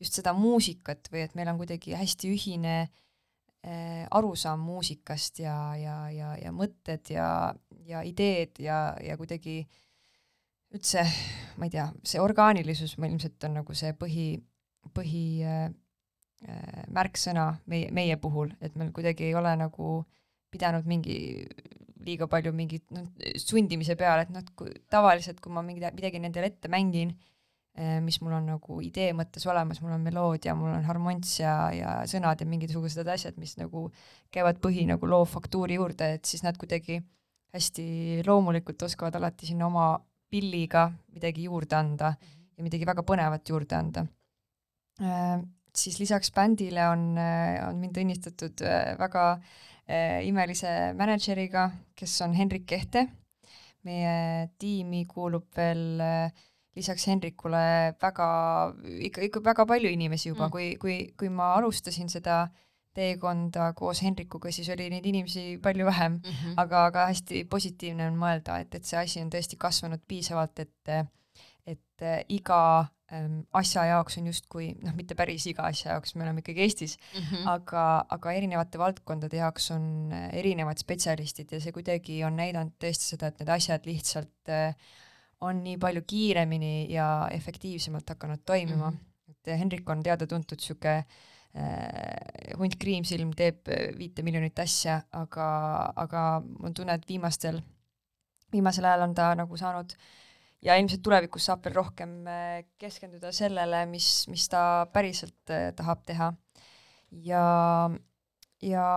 just 0.01 0.17
seda 0.17 0.33
muusikat 0.33 1.11
või 1.13 1.27
et 1.27 1.35
meil 1.37 1.51
on 1.51 1.59
kuidagi 1.61 1.93
hästi 1.97 2.31
ühine 2.33 2.77
äh, 2.81 4.05
arusaam 4.09 4.65
muusikast 4.65 5.43
ja, 5.43 5.57
ja, 5.77 5.99
ja, 6.13 6.33
ja 6.41 6.53
mõtted 6.55 7.13
ja, 7.13 7.53
ja 7.87 8.03
ideed 8.05 8.59
ja, 8.63 8.79
ja 9.03 9.17
kuidagi 9.19 9.61
üldse, 10.75 11.03
ma 11.57 11.67
ei 11.67 11.73
tea, 11.73 11.87
see 12.03 12.21
orgaanilisus 12.21 12.97
meil 12.99 13.15
ilmselt 13.15 13.47
on 13.47 13.59
nagu 13.61 13.75
see 13.77 13.93
põhi, 13.97 14.27
põhi 14.95 15.25
äh, 15.47 15.67
äh, 16.47 16.83
märksõna 16.93 17.49
meie, 17.71 17.91
meie 17.95 18.17
puhul, 18.21 18.51
et 18.61 18.75
meil 18.79 18.91
kuidagi 18.95 19.29
ei 19.29 19.37
ole 19.39 19.55
nagu 19.59 20.01
pidanud 20.51 20.87
mingi 20.87 21.17
liiga 22.07 22.27
palju 22.31 22.53
mingit 22.55 22.85
noh, 22.95 23.07
sundimise 23.39 23.97
peale, 23.99 24.27
et 24.27 24.35
noh, 24.35 24.43
kui 24.59 24.71
tavaliselt, 24.91 25.41
kui 25.43 25.51
ma 25.53 25.63
mingi, 25.65 25.83
midagi 25.95 26.21
nendele 26.23 26.51
ette 26.51 26.71
mängin, 26.71 27.15
mis 28.01 28.17
mul 28.25 28.33
on 28.33 28.47
nagu 28.49 28.79
idee 28.81 29.11
mõttes 29.13 29.43
olemas, 29.45 29.83
mul 29.83 29.93
on 29.93 30.01
meloodia, 30.01 30.55
mul 30.57 30.71
on 30.73 30.85
harmonts 30.87 31.35
ja, 31.43 31.53
ja 31.75 31.91
sõnad 32.09 32.41
ja 32.41 32.47
mingisugused 32.49 33.05
asjad, 33.13 33.35
mis 33.37 33.53
nagu 33.59 33.83
käivad 34.33 34.57
põhi 34.63 34.87
nagu 34.89 35.05
loo 35.09 35.27
faktuuri 35.29 35.77
juurde, 35.77 36.15
et 36.17 36.25
siis 36.25 36.41
nad 36.45 36.57
kuidagi 36.57 36.97
hästi 37.53 38.23
loomulikult 38.27 38.81
oskavad 38.87 39.15
alati 39.15 39.49
sinna 39.49 39.67
oma 39.67 39.91
pilliga 40.29 40.87
midagi 41.13 41.47
juurde 41.47 41.77
anda 41.77 42.11
ja 42.57 42.65
midagi 42.65 42.87
väga 42.87 43.05
põnevat 43.07 43.47
juurde 43.49 43.77
anda 43.77 44.05
äh,. 45.01 45.39
siis 45.77 45.99
lisaks 45.99 46.31
bändile 46.33 46.89
on, 46.89 47.13
on 47.67 47.79
mind 47.79 47.97
õnnistatud 48.01 48.63
väga 48.99 49.29
äh, 49.87 50.25
imelise 50.27 50.93
mänedžeriga, 50.97 51.69
kes 51.95 52.19
on 52.25 52.33
Henrik 52.33 52.65
Kehte. 52.65 53.07
meie 53.87 54.49
tiimi 54.59 55.05
kuulub 55.07 55.45
veel 55.55 56.01
äh, 56.01 56.31
lisaks 56.77 57.07
Henrikule 57.07 57.95
väga, 58.01 58.27
ikka, 59.07 59.23
ikka 59.27 59.41
väga 59.45 59.65
palju 59.69 59.91
inimesi 59.93 60.29
juba 60.29 60.47
mm., 60.47 60.53
kui, 60.53 60.67
kui, 60.81 60.97
kui 61.17 61.29
ma 61.33 61.53
alustasin 61.57 62.09
seda 62.11 62.45
teekonda 62.97 63.71
koos 63.77 64.01
Henrikuga, 64.05 64.51
siis 64.53 64.69
oli 64.73 64.89
neid 64.93 65.05
inimesi 65.05 65.59
palju 65.63 65.85
vähem 65.85 66.17
mm, 66.17 66.33
-hmm. 66.33 66.57
aga, 66.63 66.85
aga 66.91 67.07
hästi 67.11 67.45
positiivne 67.49 68.09
on 68.11 68.19
mõelda, 68.19 68.59
et, 68.63 68.75
et 68.75 68.85
see 68.85 68.99
asi 68.99 69.21
on 69.21 69.31
tõesti 69.33 69.59
kasvanud 69.59 70.03
piisavalt, 70.07 70.65
et 70.65 70.93
et 71.67 72.03
iga 72.31 72.59
ähm, 73.11 73.39
asja 73.59 73.83
jaoks 73.89 74.17
on 74.19 74.27
justkui, 74.29 74.67
noh, 74.83 74.93
mitte 74.95 75.15
päris 75.19 75.45
iga 75.51 75.65
asja 75.67 75.91
jaoks, 75.91 76.13
me 76.15 76.23
oleme 76.23 76.43
ikkagi 76.43 76.63
Eestis 76.63 76.97
mm, 76.97 77.23
-hmm. 77.23 77.49
aga, 77.53 77.83
aga 78.17 78.33
erinevate 78.39 78.79
valdkondade 78.79 79.37
jaoks 79.37 79.71
on 79.75 80.13
erinevad 80.31 80.79
spetsialistid 80.79 81.51
ja 81.51 81.59
see 81.63 81.75
kuidagi 81.75 82.23
on 82.23 82.37
näidanud 82.39 82.77
tõesti 82.83 83.11
seda, 83.15 83.27
et 83.27 83.39
need 83.41 83.51
asjad 83.57 83.89
lihtsalt 83.89 84.53
äh, 84.53 84.75
on 85.41 85.63
nii 85.63 85.77
palju 85.77 86.01
kiiremini 86.07 86.87
ja 86.93 87.27
efektiivsemalt 87.31 88.15
hakanud 88.15 88.45
toimima 88.45 88.91
mm. 88.91 88.97
-hmm. 88.97 89.31
et 89.31 89.59
Henrik 89.59 89.89
on 89.89 90.03
teada-tuntud 90.03 90.85
äh, 90.85 91.03
hunt 92.57 92.75
kriimsilm, 92.79 93.31
teeb 93.37 93.69
viite 93.97 94.23
miljonit 94.25 94.59
asja, 94.59 94.99
aga, 95.17 95.47
aga 95.95 96.21
mul 96.45 96.69
on 96.69 96.75
tunne, 96.77 96.95
et 96.97 97.09
viimastel, 97.09 97.59
viimasel 98.53 98.85
ajal 98.85 99.07
on 99.07 99.15
ta 99.17 99.31
nagu 99.39 99.57
saanud 99.57 99.95
ja 100.65 100.75
ilmselt 100.77 101.03
tulevikus 101.05 101.47
saab 101.47 101.65
veel 101.65 101.77
rohkem 101.77 102.19
äh, 102.29 102.65
keskenduda 102.81 103.31
sellele, 103.35 103.85
mis, 103.89 104.25
mis 104.31 104.47
ta 104.51 104.87
päriselt 104.93 105.53
äh, 105.53 105.71
tahab 105.77 106.03
teha. 106.07 106.31
ja, 107.23 107.43
ja 108.63 108.87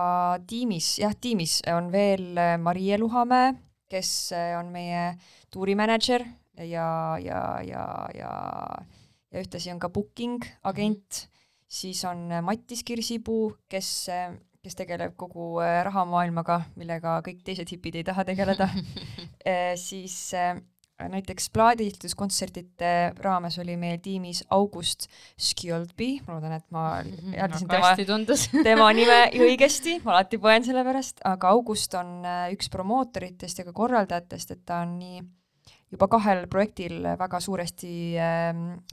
tiimis, 0.47 0.97
jah, 1.03 1.15
tiimis 1.15 1.61
on 1.71 1.91
veel 1.93 2.37
äh, 2.37 2.57
Marie 2.57 2.97
Luhamäe, 2.99 3.53
kes 3.91 4.31
on 4.55 4.69
meie 4.71 5.17
tuurimänedžer 5.51 6.23
ja, 6.63 7.17
ja, 7.19 7.41
ja, 7.67 7.83
ja, 8.15 8.31
ja 9.31 9.41
ühtlasi 9.41 9.71
on 9.73 9.81
ka 9.83 9.89
booking 9.91 10.39
agent, 10.63 11.25
siis 11.71 12.03
on 12.07 12.25
Mattis 12.43 12.83
Kirsipuu, 12.87 13.53
kes, 13.71 13.91
kes 14.61 14.75
tegeleb 14.77 15.15
kogu 15.19 15.53
rahamaailmaga, 15.87 16.59
millega 16.75 17.19
kõik 17.25 17.45
teised 17.47 17.71
hipid 17.71 18.01
ei 18.01 18.07
taha 18.07 18.27
tegeleda. 18.27 18.67
Siis 19.87 20.33
näiteks 21.09 21.49
plaadiehituskontsertide 21.49 23.13
raames 23.19 23.57
oli 23.59 23.77
meil 23.77 23.97
tiimis 24.03 24.43
August 24.49 25.07
Skjoldby, 25.39 26.09
ma 26.27 26.35
loodan, 26.35 26.55
et 26.57 26.65
ma 26.73 26.85
hääldasin 27.37 27.69
tema, 27.71 27.93
tema 28.69 28.89
nime 28.95 29.19
õigesti, 29.37 29.99
ma 30.05 30.15
alati 30.17 30.39
põen 30.41 30.65
selle 30.67 30.83
pärast, 30.87 31.21
aga 31.27 31.53
August 31.55 31.95
on 31.99 32.19
äh, 32.27 32.47
üks 32.55 32.69
promootoritest 32.73 33.61
ja 33.61 33.67
ka 33.67 33.75
korraldajatest, 33.77 34.57
et 34.57 34.65
ta 34.67 34.83
on 34.85 34.97
nii 34.99 35.21
juba 35.91 36.07
kahel 36.11 36.45
projektil 36.51 37.01
väga 37.19 37.41
suuresti 37.43 37.95
äh, 38.21 38.51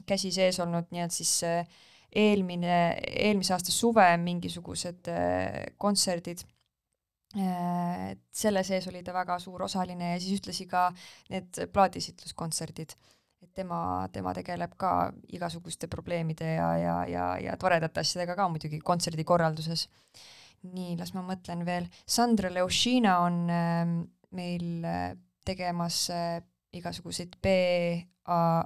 käsi 0.09 0.33
sees 0.35 0.59
olnud, 0.63 0.89
nii 0.93 1.05
et 1.05 1.15
siis 1.15 1.35
äh, 1.47 1.85
eelmine, 2.11 2.77
eelmise 3.25 3.53
aasta 3.53 3.71
suve 3.71 4.05
mingisugused 4.17 5.11
äh, 5.13 5.75
kontserdid 5.77 6.45
Äh, 7.37 8.11
et 8.15 8.21
selle 8.33 8.63
sees 8.65 8.87
oli 8.89 9.03
ta 9.05 9.13
väga 9.13 9.35
suur 9.37 9.61
osaline 9.67 10.15
ja 10.15 10.21
siis 10.21 10.39
ühtlasi 10.39 10.65
ka 10.69 10.87
need 11.29 11.59
plaadisitluskontserdid. 11.73 12.95
et 13.39 13.53
tema, 13.55 14.07
tema 14.11 14.33
tegeleb 14.35 14.73
ka 14.75 15.13
igasuguste 15.31 15.87
probleemide 15.87 16.55
ja, 16.57 16.71
ja, 16.75 16.95
ja, 17.07 17.27
ja 17.39 17.53
toredate 17.55 18.01
asjadega 18.01 18.35
ka 18.35 18.49
muidugi 18.49 18.79
kontserdikorralduses. 18.79 19.87
nii, 20.73 20.97
las 20.97 21.13
ma 21.13 21.21
mõtlen 21.23 21.61
veel, 21.65 21.85
Sandra 22.05 22.49
Leušina 22.49 23.19
on 23.27 23.39
äh, 23.53 23.85
meil 24.33 24.83
äh, 24.83 25.13
tegemas 25.45 26.09
igasuguseid 26.73 27.37
BA 27.41 28.65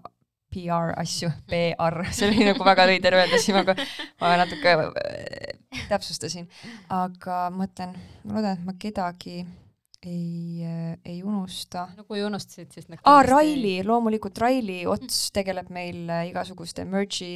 PR 0.53 0.93
asju, 0.99 1.31
PR, 1.49 2.03
see 2.15 2.29
oli 2.29 2.45
nagu 2.49 2.65
väga 2.65 2.85
veider 2.89 3.17
öelda, 3.17 3.39
siis 3.41 3.55
ma 3.55 3.63
ma 4.21 4.35
natuke 4.43 4.75
äh, 4.85 5.81
täpsustasin, 5.89 6.47
aga 6.93 7.47
mõtlen, 7.53 7.95
ma 8.23 8.37
loodan, 8.37 8.57
et 8.59 8.67
ma 8.67 8.77
kedagi 8.79 9.41
ei, 10.03 10.63
äh, 10.67 10.93
ei 11.05 11.19
unusta. 11.25 11.87
no 11.97 12.05
kui 12.05 12.23
unustasid, 12.25 12.71
siis 12.75 12.89
nagu 12.91 13.01
aa, 13.09 13.23
Raili, 13.27 13.75
loomulikult 13.87 14.37
Raili 14.43 14.83
Ots 14.89 15.25
tegeleb 15.35 15.71
meil 15.73 16.05
äh, 16.11 16.27
igasuguste 16.31 16.85
merch'i 16.85 17.35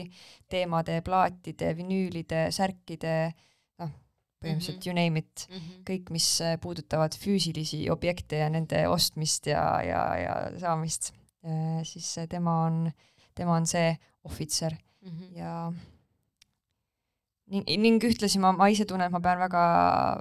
teemade, 0.51 1.01
plaatide, 1.05 1.73
vinüülide, 1.77 2.47
särkide, 2.55 3.17
noh, 3.81 3.93
põhimõtteliselt 4.43 4.77
mm 4.77 4.81
-hmm. 4.81 4.89
you 4.91 4.97
name 4.97 5.23
it 5.23 5.47
mm, 5.49 5.55
-hmm. 5.57 5.85
kõik, 5.89 6.11
mis 6.13 6.31
puudutavad 6.61 7.15
füüsilisi 7.17 7.87
objekte 7.89 8.43
ja 8.43 8.49
nende 8.49 8.87
ostmist 8.87 9.47
ja, 9.47 9.63
ja, 9.81 10.03
ja 10.21 10.35
saamist 10.59 11.13
Äh, 11.13 11.26
siis 11.87 12.09
tema 12.29 12.61
on, 12.65 12.91
tema 13.35 13.55
on 13.55 13.67
see 13.67 13.93
ohvitser 14.27 14.75
mm 15.01 15.11
-hmm. 15.11 15.37
ja 15.37 15.73
ning, 17.47 17.65
ning 17.67 18.03
ühtlasi 18.03 18.39
ma, 18.39 18.51
ma 18.51 18.67
ise 18.67 18.85
tunnen, 18.85 19.07
et 19.07 19.11
ma 19.11 19.19
pean 19.19 19.39
väga, 19.39 19.63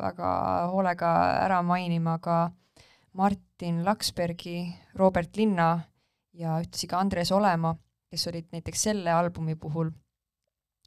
väga 0.03 0.31
hoolega 0.73 1.13
ära 1.45 1.63
mainima 1.63 2.19
ka 2.19 2.51
Martin 3.13 3.85
Laksbergi, 3.85 4.75
Robert 4.95 5.37
Linna 5.37 5.81
ja 6.33 6.61
ühtlasi 6.61 6.87
ka 6.87 6.99
Andres 7.01 7.33
Olema, 7.33 7.75
kes 8.11 8.27
olid 8.27 8.53
näiteks 8.53 8.83
selle 8.83 9.11
albumi 9.11 9.57
puhul, 9.57 9.91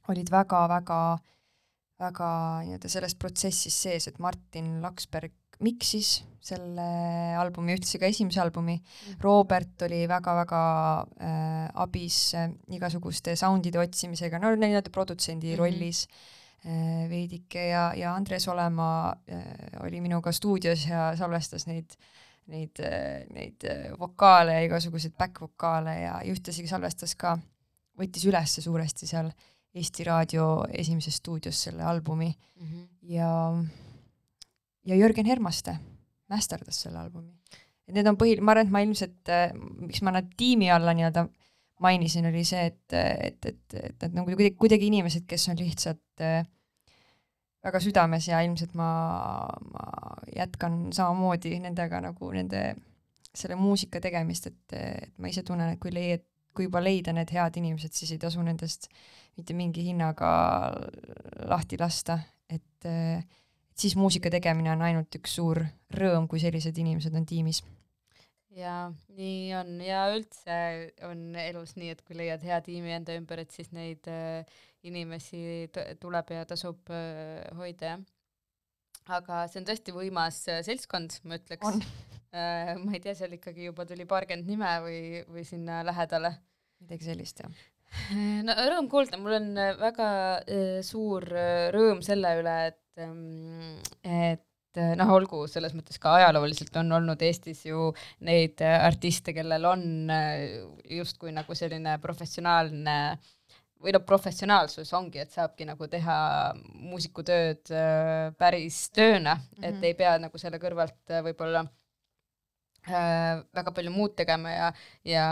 olid 0.08 0.30
väga-väga 0.30 1.18
väga 2.00 2.30
nii-öelda 2.64 2.88
selles 2.90 3.14
protsessis 3.14 3.76
sees, 3.82 4.08
et 4.08 4.18
Martin 4.18 4.78
Laksberg 4.82 5.34
miksis 5.60 6.20
selle 6.40 6.84
albumi, 7.36 7.74
ühtlasi 7.76 8.00
ka 8.00 8.08
esimese 8.08 8.40
albumi 8.40 8.78
mm., 8.78 9.18
Robert 9.20 9.84
oli 9.86 10.06
väga-väga 10.08 10.62
äh, 11.20 11.66
abis 11.84 12.34
äh, 12.34 12.48
igasuguste 12.72 13.36
soundide 13.36 13.82
otsimisega, 13.82 14.40
no 14.40 14.54
nii-öelda 14.56 14.90
produtsendi 14.90 15.50
mm 15.50 15.52
-hmm. 15.52 15.58
rollis 15.58 16.06
äh, 16.64 17.04
veidike 17.10 17.66
ja, 17.68 17.92
ja 17.94 18.14
Andres 18.14 18.48
Olemaa 18.48 19.12
äh, 19.28 19.44
oli 19.84 20.00
minuga 20.00 20.32
stuudios 20.32 20.86
ja 20.88 21.12
salvestas 21.16 21.66
neid 21.66 21.96
neid, 22.50 22.80
äh, 22.82 23.24
neid 23.34 23.64
äh, 23.68 23.90
vokaale 23.98 24.56
ja 24.58 24.66
igasuguseid 24.66 25.14
back-vokaale 25.18 25.94
ja, 26.00 26.18
ja 26.24 26.34
ühtlasi 26.34 26.66
salvestas 26.68 27.14
ka, 27.18 27.36
võttis 27.98 28.26
üles 28.28 28.58
suuresti 28.64 29.08
seal 29.10 29.30
Eesti 29.70 30.04
Raadio 30.06 30.46
esimeses 30.74 31.20
stuudios 31.20 31.60
selle 31.68 31.84
albumi 31.86 32.30
mm 32.30 32.66
-hmm. 32.66 32.86
ja, 33.14 33.30
ja 34.90 34.98
Jörgen 34.98 35.26
Hermaste 35.26 35.76
mästerdas 36.30 36.82
selle 36.84 36.98
albumi. 37.02 37.32
need 37.90 38.06
on 38.06 38.14
põhi, 38.18 38.36
ma 38.38 38.54
arvan, 38.54 38.68
et 38.68 38.74
ma 38.74 38.82
ilmselt, 38.84 39.30
äh, 39.34 39.50
miks 39.82 40.02
ma 40.06 40.12
nad 40.14 40.28
tiimi 40.38 40.68
alla 40.70 40.92
nii-öelda 40.94 41.24
mainisin, 41.82 42.28
oli 42.28 42.44
see, 42.46 42.68
et, 42.70 42.94
et, 42.94 43.46
et, 43.48 43.76
et 43.80 44.04
nad 44.04 44.20
nagu 44.20 44.30
kuidagi, 44.30 44.54
kuidagi 44.60 44.86
inimesed, 44.90 45.24
kes 45.26 45.48
on 45.50 45.58
lihtsalt 45.58 46.22
äh, 46.22 46.44
väga 47.66 47.80
südames 47.82 48.28
ja 48.28 48.40
ilmselt 48.46 48.76
ma, 48.78 48.90
ma 49.72 49.86
jätkan 50.36 50.84
samamoodi 50.94 51.56
nendega 51.64 52.02
nagu 52.04 52.30
nende, 52.36 52.62
selle 53.34 53.58
muusika 53.58 54.02
tegemist, 54.02 54.50
et, 54.52 54.76
et 54.76 55.16
ma 55.18 55.32
ise 55.32 55.42
tunnen, 55.46 55.74
et 55.74 55.82
kui 55.82 55.90
leid-, 55.94 56.26
kui 56.54 56.68
juba 56.68 56.82
leida 56.82 57.14
need 57.16 57.32
head 57.34 57.58
inimesed, 57.58 57.94
siis 57.96 58.14
ei 58.14 58.22
tasu 58.22 58.42
nendest 58.44 58.86
mitte 59.38 59.54
mingi 59.56 59.84
hinnaga 59.86 60.30
lahti 61.50 61.78
lasta, 61.80 62.20
et 62.50 62.88
siis 63.76 63.96
muusika 63.96 64.30
tegemine 64.32 64.72
on 64.72 64.82
ainult 64.86 65.14
üks 65.18 65.36
suur 65.38 65.62
rõõm, 65.96 66.28
kui 66.30 66.42
sellised 66.42 66.76
inimesed 66.78 67.14
on 67.16 67.26
tiimis. 67.26 67.62
ja 68.56 68.90
nii 69.16 69.54
on 69.54 69.76
ja 69.84 70.04
üldse 70.14 70.56
on 71.06 71.36
elus 71.38 71.76
nii, 71.78 71.94
et 71.94 72.02
kui 72.02 72.18
leiad 72.18 72.42
hea 72.42 72.60
tiimi 72.66 72.92
enda 72.96 73.14
ümber, 73.18 73.44
et 73.44 73.54
siis 73.54 73.70
neid 73.72 74.08
äh, 74.10 74.44
inimesi 74.82 75.70
tuleb 76.00 76.32
ja 76.34 76.46
tasub 76.48 76.90
äh, 76.90 77.46
hoida, 77.56 77.94
jah. 77.94 78.06
aga 79.20 79.44
see 79.48 79.62
on 79.62 79.68
tõesti 79.70 79.94
võimas 79.94 80.42
äh, 80.50 80.64
seltskond, 80.66 81.20
ma 81.24 81.40
ütleks. 81.40 81.76
Äh, 82.30 82.76
ma 82.78 82.92
ei 82.94 83.00
tea, 83.02 83.10
seal 83.18 83.32
ikkagi 83.34 83.64
juba 83.64 83.82
tuli 83.82 84.04
paarkümmend 84.06 84.46
nime 84.46 84.68
või, 84.84 84.98
või 85.26 85.42
sinna 85.42 85.80
lähedale. 85.82 86.30
midagi 86.78 87.08
sellist, 87.08 87.40
jah 87.42 87.56
no 88.46 88.54
rõõm 88.70 88.88
kuulda, 88.90 89.18
mul 89.20 89.36
on 89.38 89.48
äh, 89.58 89.72
väga 89.78 90.10
äh, 90.40 90.78
suur 90.86 91.26
äh, 91.34 91.68
rõõm 91.74 92.02
selle 92.06 92.36
üle, 92.40 92.56
et 92.70 92.78
ähm, 93.04 93.80
et 94.04 94.80
noh, 94.96 95.10
olgu 95.16 95.42
selles 95.50 95.74
mõttes 95.74 95.98
ka 95.98 96.14
ajalooliselt 96.20 96.76
on 96.78 96.92
olnud 97.00 97.22
Eestis 97.26 97.64
ju 97.66 97.90
neid 98.26 98.62
artiste, 98.62 99.34
kellel 99.34 99.66
on 99.66 99.82
justkui 100.86 101.34
nagu 101.34 101.56
selline 101.58 101.96
professionaalne 102.02 102.96
või 103.80 103.96
noh, 103.96 104.04
professionaalsus 104.06 104.92
ongi, 104.94 105.18
et 105.24 105.34
saabki 105.34 105.66
nagu 105.66 105.88
teha 105.90 106.20
muusikutööd 106.86 107.72
päris 108.38 108.84
tööna 108.94 109.34
mm, 109.34 109.42
-hmm. 109.42 109.64
et 109.64 109.74
mhm. 109.74 109.84
ei 109.90 109.98
pea 109.98 110.16
nagu 110.22 110.38
selle 110.38 110.62
kõrvalt 110.62 111.18
võib-olla 111.26 111.66
Äh, 112.88 113.42
väga 113.52 113.74
palju 113.76 113.90
muud 113.92 114.14
tegema 114.16 114.50
ja, 114.54 114.68
ja 115.04 115.24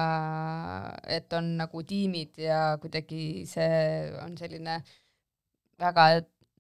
et 1.09 1.33
on 1.33 1.55
nagu 1.57 1.81
tiimid 1.89 2.37
ja 2.45 2.77
kuidagi 2.83 3.47
see 3.49 3.79
on 4.21 4.35
selline 4.37 4.75
väga 5.81 6.05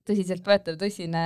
tõsiseltvõetav, 0.08 0.78
tõsine 0.80 1.24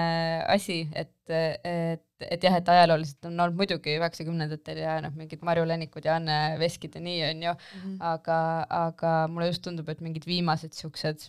asi, 0.50 0.82
et, 0.98 1.14
et, 1.30 2.04
et 2.26 2.46
jah, 2.46 2.56
et 2.58 2.70
ajalooliselt 2.74 3.28
on 3.30 3.44
olnud 3.44 3.60
muidugi 3.60 3.94
üheksakümnendatel 3.98 4.82
ja 4.82 4.96
noh, 5.04 5.14
mingid 5.18 5.44
Marju 5.46 5.64
Länikud 5.68 6.08
ja 6.08 6.16
Anne 6.18 6.38
Veskid 6.60 6.98
ja 6.98 7.04
nii, 7.04 7.20
on 7.28 7.46
ju 7.46 7.54
mm, 7.54 7.78
-hmm. 7.84 7.96
aga, 8.12 8.40
aga 8.88 9.14
mulle 9.30 9.52
just 9.52 9.64
tundub, 9.64 9.88
et 9.88 10.02
mingid 10.04 10.26
viimased 10.26 10.74
siuksed, 10.78 11.28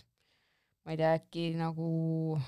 ma 0.84 0.94
ei 0.94 1.00
tea, 1.00 1.14
äkki 1.20 1.46
nagu 1.60 2.40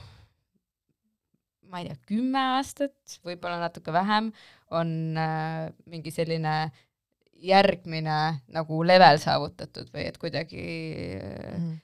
ma 1.71 1.81
ei 1.81 1.89
tea, 1.89 1.97
kümme 2.11 2.43
aastat, 2.57 3.19
võib-olla 3.27 3.61
natuke 3.63 3.95
vähem, 3.95 4.33
on 4.71 4.91
äh, 5.19 5.73
mingi 5.87 6.11
selline 6.15 6.71
järgmine 7.37 8.21
nagu 8.49 8.83
level 8.83 9.19
saavutatud 9.21 9.91
või 9.93 10.07
et 10.09 10.17
kuidagi 10.19 10.63
mm 11.21 11.75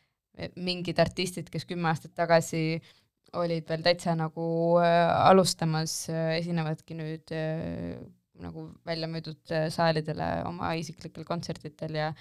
mingid 0.56 1.00
artistid, 1.02 1.50
kes 1.52 1.66
kümme 1.68 1.90
aastat 1.90 2.14
tagasi 2.16 2.80
olid 3.41 3.68
veel 3.68 3.85
täitsa 3.85 4.14
nagu 4.18 4.47
äh, 4.83 5.09
alustamas 5.28 5.95
äh,, 6.12 6.39
esinevadki 6.41 6.97
nüüd 6.99 7.33
äh, 7.37 7.97
nagu 8.43 8.68
välja 8.87 9.09
müüdud 9.09 9.53
äh, 9.55 9.68
saalidele 9.72 10.28
oma 10.49 10.72
isiklikel 10.78 11.24
kontsertidel 11.28 12.01
ja 12.01 12.12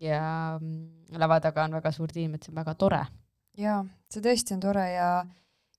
ja 0.00 0.20
mm, 0.60 1.18
lava 1.20 1.40
taga 1.44 1.66
on 1.66 1.76
väga 1.76 1.92
suur 1.92 2.12
tiim, 2.12 2.34
et 2.34 2.44
see 2.44 2.54
on 2.54 2.60
väga 2.62 2.74
tore. 2.80 3.02
jaa, 3.58 3.82
see 4.12 4.22
tõesti 4.24 4.56
on 4.56 4.62
tore 4.64 4.86
ja 4.92 5.10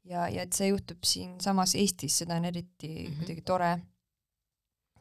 ja, 0.06 0.28
ja 0.30 0.46
et 0.46 0.54
see 0.58 0.72
juhtub 0.72 1.06
siinsamas 1.06 1.76
Eestis, 1.80 2.20
seda 2.22 2.38
on 2.38 2.46
eriti 2.46 2.90
mm 2.90 3.06
-hmm. 3.06 3.18
kuidagi 3.20 3.42
tore, 3.42 3.72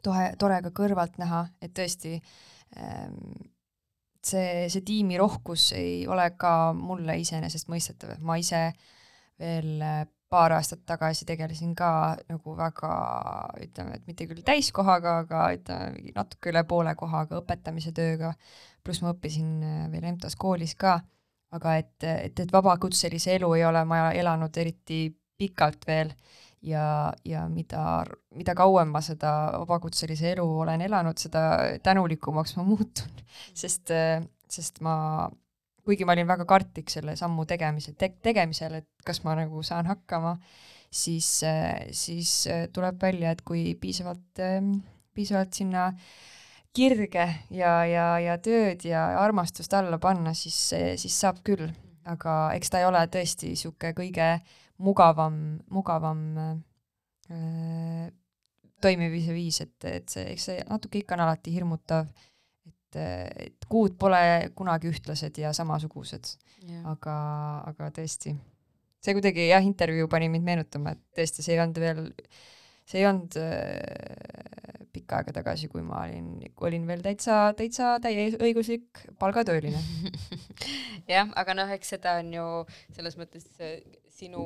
tore, 0.03 0.33
tore 0.39 0.61
ka 0.61 0.73
kõrvalt 0.81 1.17
näha, 1.17 1.47
et 1.61 1.73
tõesti 1.77 2.19
ähm, 2.77 3.17
see, 4.23 4.69
see 4.69 4.81
tiimi 4.81 5.17
rohkus 5.17 5.71
ei 5.77 6.07
ole 6.07 6.29
ka 6.37 6.73
mulle 6.73 7.17
iseenesestmõistetav, 7.19 8.15
et 8.15 8.21
ma 8.21 8.37
ise 8.37 8.73
veel 9.41 9.81
äh, 9.85 10.01
paar 10.31 10.55
aastat 10.55 10.85
tagasi 10.87 11.25
tegelesin 11.27 11.73
ka 11.75 11.91
nagu 12.29 12.55
väga 12.55 12.91
ütleme, 13.65 13.97
et 13.97 14.05
mitte 14.07 14.27
küll 14.29 14.43
täiskohaga, 14.47 15.17
aga 15.25 15.47
ütleme 15.57 16.13
natuke 16.15 16.53
üle 16.53 16.63
poole 16.67 16.93
kohaga 16.99 17.41
õpetamise 17.41 17.91
tööga, 17.95 18.31
pluss 18.83 19.03
ma 19.03 19.11
õppisin 19.15 19.57
äh, 19.65 19.81
veel 19.91 20.07
EMTA-s 20.11 20.39
koolis 20.39 20.77
ka. 20.79 20.99
Aga 21.51 21.73
et, 21.81 21.97
et, 22.07 22.37
et 22.39 22.51
vabakutselise 22.53 23.33
elu 23.35 23.49
ei 23.57 23.65
ole 23.67 23.81
ma 23.83 24.05
elanud 24.15 24.55
eriti 24.61 25.09
pikalt 25.41 25.83
veel. 25.87 26.13
Ja, 26.63 27.11
ja 27.25 27.41
mida, 27.49 28.03
mida 28.37 28.53
kauem 28.55 28.91
ma 28.93 29.01
seda 29.01 29.31
vabakutselise 29.63 30.35
elu 30.35 30.45
olen 30.61 30.83
elanud, 30.85 31.17
seda 31.17 31.41
tänulikumaks 31.83 32.53
ma 32.59 32.63
muutun, 32.67 33.23
sest, 33.63 33.89
sest 34.45 34.77
ma, 34.85 34.93
kuigi 35.85 36.05
ma 36.05 36.15
olin 36.15 36.29
väga 36.29 36.45
kartlik 36.49 36.91
selle 36.93 37.15
sammu 37.19 37.45
tegemise 37.49 37.93
te,, 37.97 38.11
tegemisel, 38.23 38.79
et 38.81 38.89
kas 39.05 39.23
ma 39.25 39.35
nagu 39.39 39.63
saan 39.65 39.89
hakkama, 39.89 40.35
siis, 40.91 41.29
siis 41.95 42.33
tuleb 42.73 42.99
välja, 43.01 43.31
et 43.31 43.41
kui 43.47 43.71
piisavalt, 43.81 44.41
piisavalt 45.15 45.57
sinna 45.57 45.89
kirge 46.75 47.27
ja, 47.51 47.73
ja, 47.85 48.07
ja 48.21 48.37
tööd 48.43 48.85
ja 48.87 49.05
armastust 49.21 49.73
alla 49.75 49.99
panna, 49.99 50.33
siis, 50.37 50.57
siis 50.71 51.19
saab 51.19 51.43
küll. 51.47 51.71
aga 52.01 52.33
eks 52.57 52.71
ta 52.73 52.79
ei 52.81 52.85
ole 52.87 53.01
tõesti 53.13 53.51
niisugune 53.51 53.93
kõige 53.93 54.27
mugavam, 54.81 55.35
mugavam 55.69 56.21
äh, 57.29 58.07
toimimise 58.81 59.35
viis, 59.35 59.61
et, 59.61 59.77
et 59.85 60.09
see, 60.09 60.25
eks 60.33 60.47
see 60.49 60.63
natuke 60.69 61.01
ikka 61.01 61.15
on 61.17 61.25
alati 61.27 61.53
hirmutav, 61.53 62.09
et, 62.99 63.67
kuud 63.71 63.97
pole 63.99 64.51
kunagi 64.57 64.91
ühtlased 64.91 65.37
ja 65.41 65.53
samasugused. 65.55 66.35
aga, 66.85 67.15
aga 67.71 67.89
tõesti, 67.95 68.35
see 69.01 69.17
kuidagi 69.17 69.47
jah, 69.49 69.63
intervjuu 69.65 70.09
pani 70.11 70.29
mind 70.29 70.45
meenutama, 70.45 70.95
et 70.95 71.01
tõesti, 71.17 71.45
see 71.45 71.55
ei 71.55 71.61
olnud 71.63 71.79
veel, 71.81 72.03
see 72.85 73.01
ei 73.01 73.07
olnud 73.09 73.37
äh, 73.41 74.85
pikka 74.93 75.21
aega 75.21 75.33
tagasi, 75.39 75.69
kui 75.71 75.81
ma 75.85 76.03
olin, 76.05 76.35
olin 76.61 76.85
veel 76.89 77.01
täitsa, 77.05 77.39
täitsa 77.57 77.95
täieõiguslik 78.03 79.05
palgatööline 79.21 79.79
jah, 81.13 81.31
aga 81.39 81.57
noh, 81.57 81.71
eks 81.73 81.95
seda 81.95 82.19
on 82.21 82.33
ju 82.35 82.45
selles 82.93 83.17
mõttes 83.19 83.47
sinu 84.11 84.45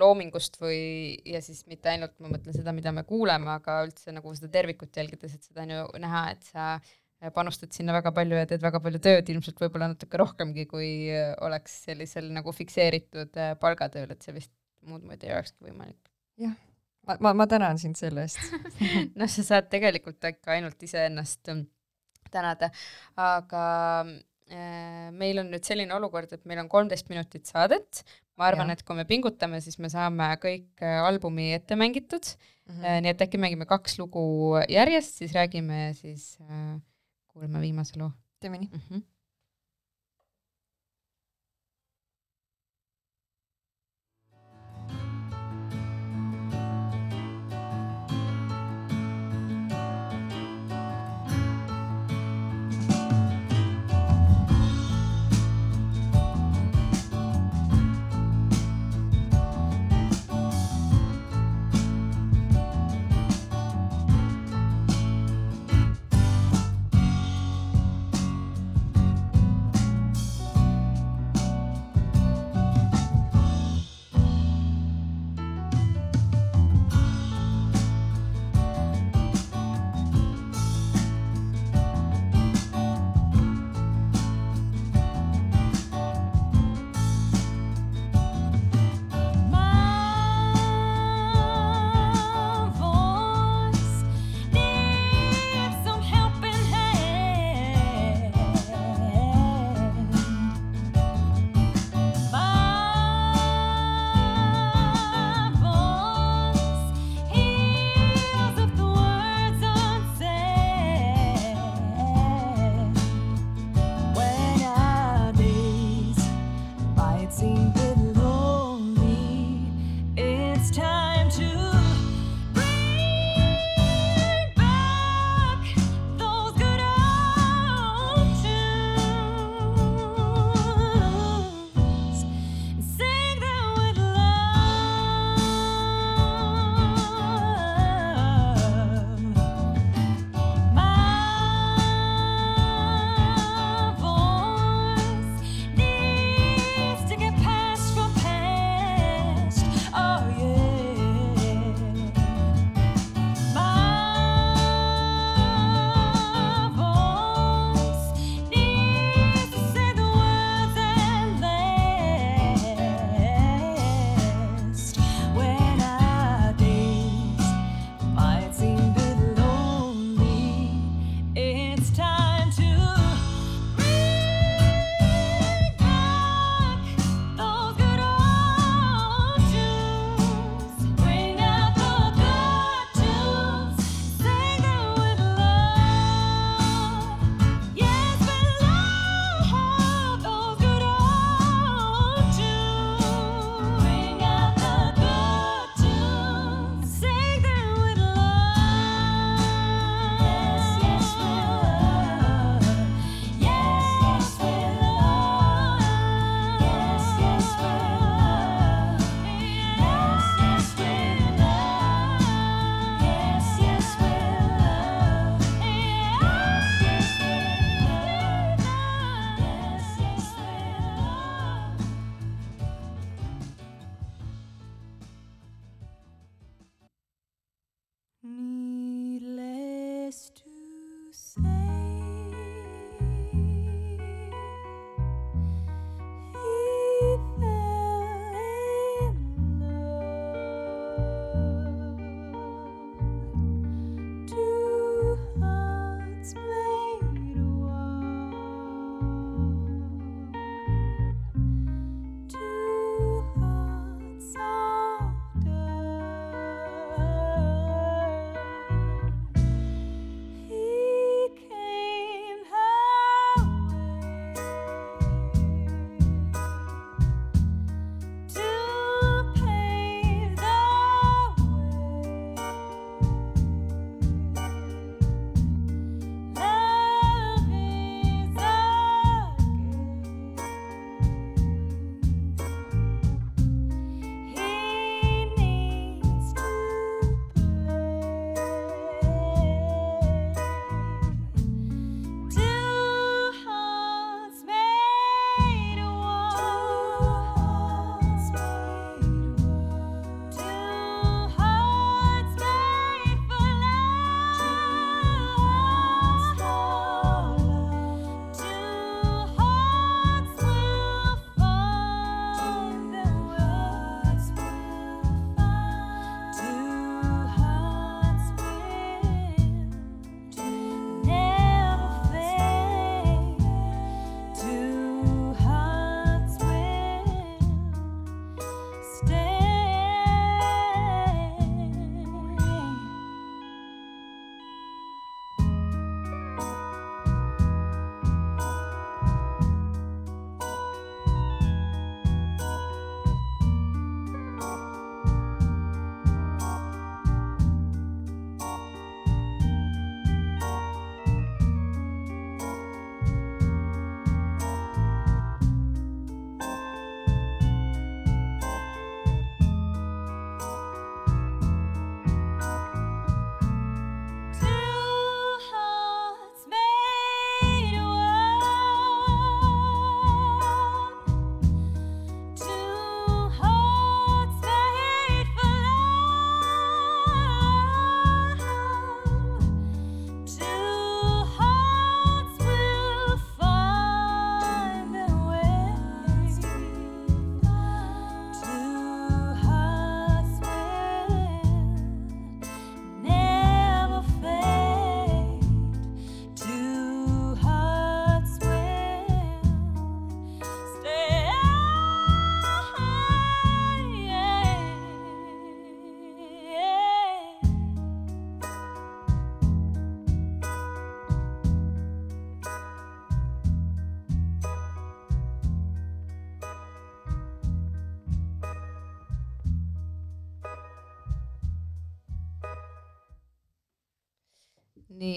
loomingust 0.00 0.58
või, 0.60 1.14
ja 1.28 1.40
siis 1.44 1.62
mitte 1.70 1.92
ainult, 1.92 2.16
ma 2.22 2.32
mõtlen 2.32 2.56
seda, 2.56 2.74
mida 2.74 2.92
me 2.94 3.04
kuuleme, 3.06 3.48
aga 3.54 3.80
üldse 3.86 4.14
nagu 4.14 4.34
seda 4.34 4.50
tervikut 4.56 4.96
jälgides, 4.96 5.36
et 5.36 5.46
seda 5.46 5.64
on 5.64 5.74
ju 5.74 5.86
näha, 6.02 6.24
et 6.34 6.50
sa 6.50 7.30
panustad 7.34 7.72
sinna 7.72 7.94
väga 7.96 8.12
palju 8.12 8.36
ja 8.36 8.48
teed 8.48 8.64
väga 8.64 8.80
palju 8.84 9.00
tööd, 9.04 9.30
ilmselt 9.32 9.60
võib-olla 9.62 9.88
natuke 9.92 10.18
rohkemgi, 10.20 10.66
kui 10.68 10.90
oleks 11.46 11.78
sellisel 11.86 12.28
nagu 12.34 12.52
fikseeritud 12.52 13.38
palgatööl, 13.62 14.10
et 14.12 14.26
see 14.26 14.34
vist 14.36 14.52
muud 14.88 15.04
moodi 15.06 15.30
ei 15.30 15.36
olekski 15.36 15.70
võimalik. 15.70 16.00
jah. 16.42 16.56
Ma, 17.04 17.18
ma, 17.20 17.34
ma 17.36 17.46
tänan 17.48 17.76
sind 17.80 17.98
selle 18.00 18.24
eest. 18.24 18.40
Noh, 19.18 19.28
sa 19.28 19.44
saad 19.44 19.68
tegelikult 19.72 20.24
ikka 20.24 20.54
ainult 20.54 20.80
iseennast 20.86 21.50
ähm, 21.52 21.66
tänada, 22.32 22.70
aga 23.20 23.64
äh, 24.48 25.10
meil 25.12 25.42
on 25.42 25.50
nüüd 25.52 25.68
selline 25.68 25.92
olukord, 25.96 26.32
et 26.32 26.46
meil 26.48 26.62
on 26.62 26.70
kolmteist 26.72 27.10
minutit 27.12 27.50
saadet, 27.50 28.00
ma 28.38 28.48
arvan, 28.50 28.72
et 28.74 28.82
kui 28.82 28.96
me 28.98 29.04
pingutame, 29.08 29.60
siis 29.62 29.78
me 29.78 29.90
saame 29.92 30.26
kõik 30.42 30.82
äh, 30.82 31.00
albumi 31.06 31.52
ette 31.54 31.76
mängitud 31.78 32.24
mm, 32.24 32.74
-hmm. 32.74 33.00
nii 33.04 33.14
et 33.14 33.24
äkki 33.26 33.38
mängime 33.38 33.66
kaks 33.70 33.98
lugu 33.98 34.24
järjest, 34.68 35.20
siis 35.22 35.34
räägime 35.36 35.92
siis 35.94 36.38
äh, 36.42 36.80
kuulame 37.32 37.60
viimase 37.60 37.98
loo. 37.98 38.10
teeme 38.40 38.58
nii. 38.58 38.70
mm. 38.72 38.80
-hmm. 38.90 39.02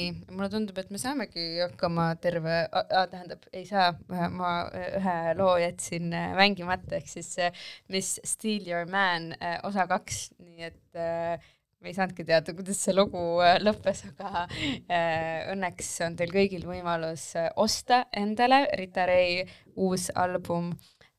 nii, 0.07 0.35
mulle 0.35 0.49
tundub, 0.51 0.77
et 0.79 0.89
me 0.93 0.99
saamegi 1.01 1.45
hakkama 1.61 2.07
terve, 2.23 2.63
tähendab, 3.11 3.45
ei 3.55 3.65
saa, 3.67 3.91
ma 4.07 4.53
ühe 4.71 5.17
loo 5.37 5.55
jätsin 5.61 6.11
äh, 6.15 6.31
mängimata, 6.37 6.97
ehk 6.97 7.11
siis 7.11 7.33
äh, 7.43 7.67
Miss 7.93 8.21
Steal 8.27 8.67
Your 8.69 8.87
Man 8.89 9.33
äh, 9.37 9.59
osa 9.67 9.87
kaks, 9.89 10.27
nii 10.43 10.67
et 10.69 10.99
äh, 10.99 11.37
me 11.81 11.91
ei 11.91 11.97
saanudki 11.97 12.25
teada, 12.27 12.55
kuidas 12.57 12.81
see 12.83 12.95
lugu 12.95 13.23
äh, 13.45 13.57
lõppes, 13.61 14.03
aga 14.11 14.45
äh, 14.47 15.47
õnneks 15.53 15.93
on 16.07 16.17
teil 16.19 16.33
kõigil 16.33 16.67
võimalus 16.67 17.29
äh, 17.37 17.49
osta 17.59 18.05
endale 18.15 18.65
Rita 18.79 19.07
Ray 19.09 19.43
uus 19.75 20.11
album. 20.15 20.73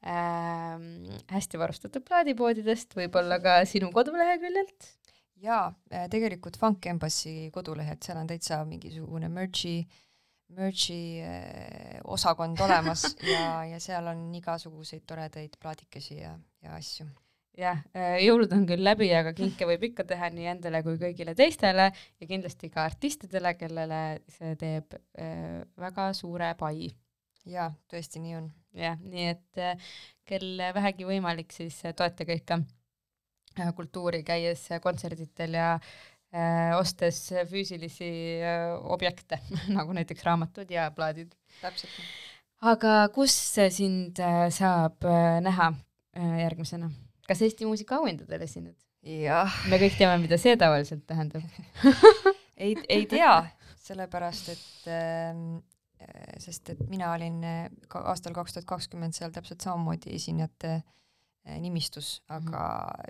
Ähm, 0.09 1.09
hästi 1.26 1.59
varustatud 1.59 2.05
plaadipoodidest, 2.07 2.95
võib-olla 2.95 3.41
ka 3.43 3.57
sinu 3.66 3.91
koduleheküljelt 3.93 4.93
jaa, 5.43 5.68
tegelikult 6.11 6.59
Funk 6.61 6.86
Embassy 6.91 7.51
kodulehel, 7.55 7.99
seal 8.03 8.20
on 8.20 8.28
täitsa 8.30 8.61
mingisugune 8.68 9.30
merch'i, 9.32 9.80
merch'i 10.57 11.01
eh, 11.22 11.99
osakond 12.09 12.61
olemas 12.64 13.05
ja, 13.34 13.64
ja 13.68 13.80
seal 13.82 14.11
on 14.12 14.28
igasuguseid 14.39 15.07
toredaid 15.09 15.57
plaadikesi 15.61 16.20
ja, 16.20 16.34
ja 16.64 16.76
asju. 16.78 17.07
jah, 17.59 17.82
jõulud 18.22 18.53
on 18.55 18.64
küll 18.68 18.84
läbi, 18.86 19.11
aga 19.14 19.34
kinke 19.36 19.66
võib 19.68 19.89
ikka 19.91 20.07
teha 20.09 20.30
nii 20.34 20.47
endale 20.55 20.82
kui 20.86 20.99
kõigile 21.01 21.34
teistele 21.39 21.91
ja 21.91 22.30
kindlasti 22.30 22.70
ka 22.70 22.86
artistidele, 22.86 23.55
kellele 23.59 24.03
see 24.30 24.55
teeb 24.61 24.97
äh, 25.18 25.61
väga 25.78 26.12
suure 26.16 26.55
pai. 26.59 26.89
jaa, 27.49 27.70
tõesti 27.91 28.22
nii 28.22 28.41
on. 28.41 28.51
jah, 28.78 28.99
nii 29.03 29.30
et 29.34 29.62
äh, 29.62 29.93
kel 30.28 30.51
vähegi 30.74 31.09
võimalik, 31.09 31.53
siis 31.55 31.80
äh, 31.84 31.97
toetage 31.97 32.36
ikka 32.41 32.61
äh, 32.62 32.78
kultuuri, 33.76 34.22
käies 34.26 34.66
äh, 34.72 34.80
kontserditel 34.82 35.56
ja 35.59 35.74
äh, 35.74 36.72
ostes 36.78 37.28
füüsilisi 37.50 38.11
äh, 38.42 38.72
objekte, 38.92 39.40
nagu 39.76 39.94
näiteks 39.96 40.24
raamatud 40.26 40.70
ja 40.70 40.90
plaadid. 40.94 41.34
täpselt 41.61 41.92
nii. 41.98 42.09
aga 42.72 42.96
kus 43.14 43.36
sind 43.74 44.20
äh, 44.20 44.48
saab 44.54 45.04
äh, 45.04 45.38
näha 45.44 45.72
äh, 46.16 46.36
järgmisena? 46.44 46.90
kas 47.28 47.42
Eesti 47.44 47.68
muusikaauhindadel 47.68 48.44
esined? 48.46 48.76
me 49.70 49.78
kõik 49.80 49.96
teame, 49.96 50.18
mida 50.20 50.36
see 50.40 50.56
tavaliselt 50.59 51.06
tähendab. 51.06 51.44
ei, 52.64 52.74
ei 52.88 53.06
tea, 53.09 53.36
sellepärast 53.86 54.50
et 54.52 54.88
ähm, 54.92 55.61
äh, 56.02 56.34
sest 56.42 56.74
et 56.74 56.82
mina 56.90 57.12
olin 57.14 57.38
äh, 57.46 57.68
ka 57.88 58.02
aastal 58.11 58.34
kaks 58.36 58.56
tuhat 58.56 58.68
kakskümmend 58.68 59.16
seal 59.16 59.32
täpselt 59.32 59.64
samamoodi 59.64 60.12
esinejate 60.18 60.74
äh, 60.80 60.82
nimistus, 61.61 62.22
aga 62.28 62.62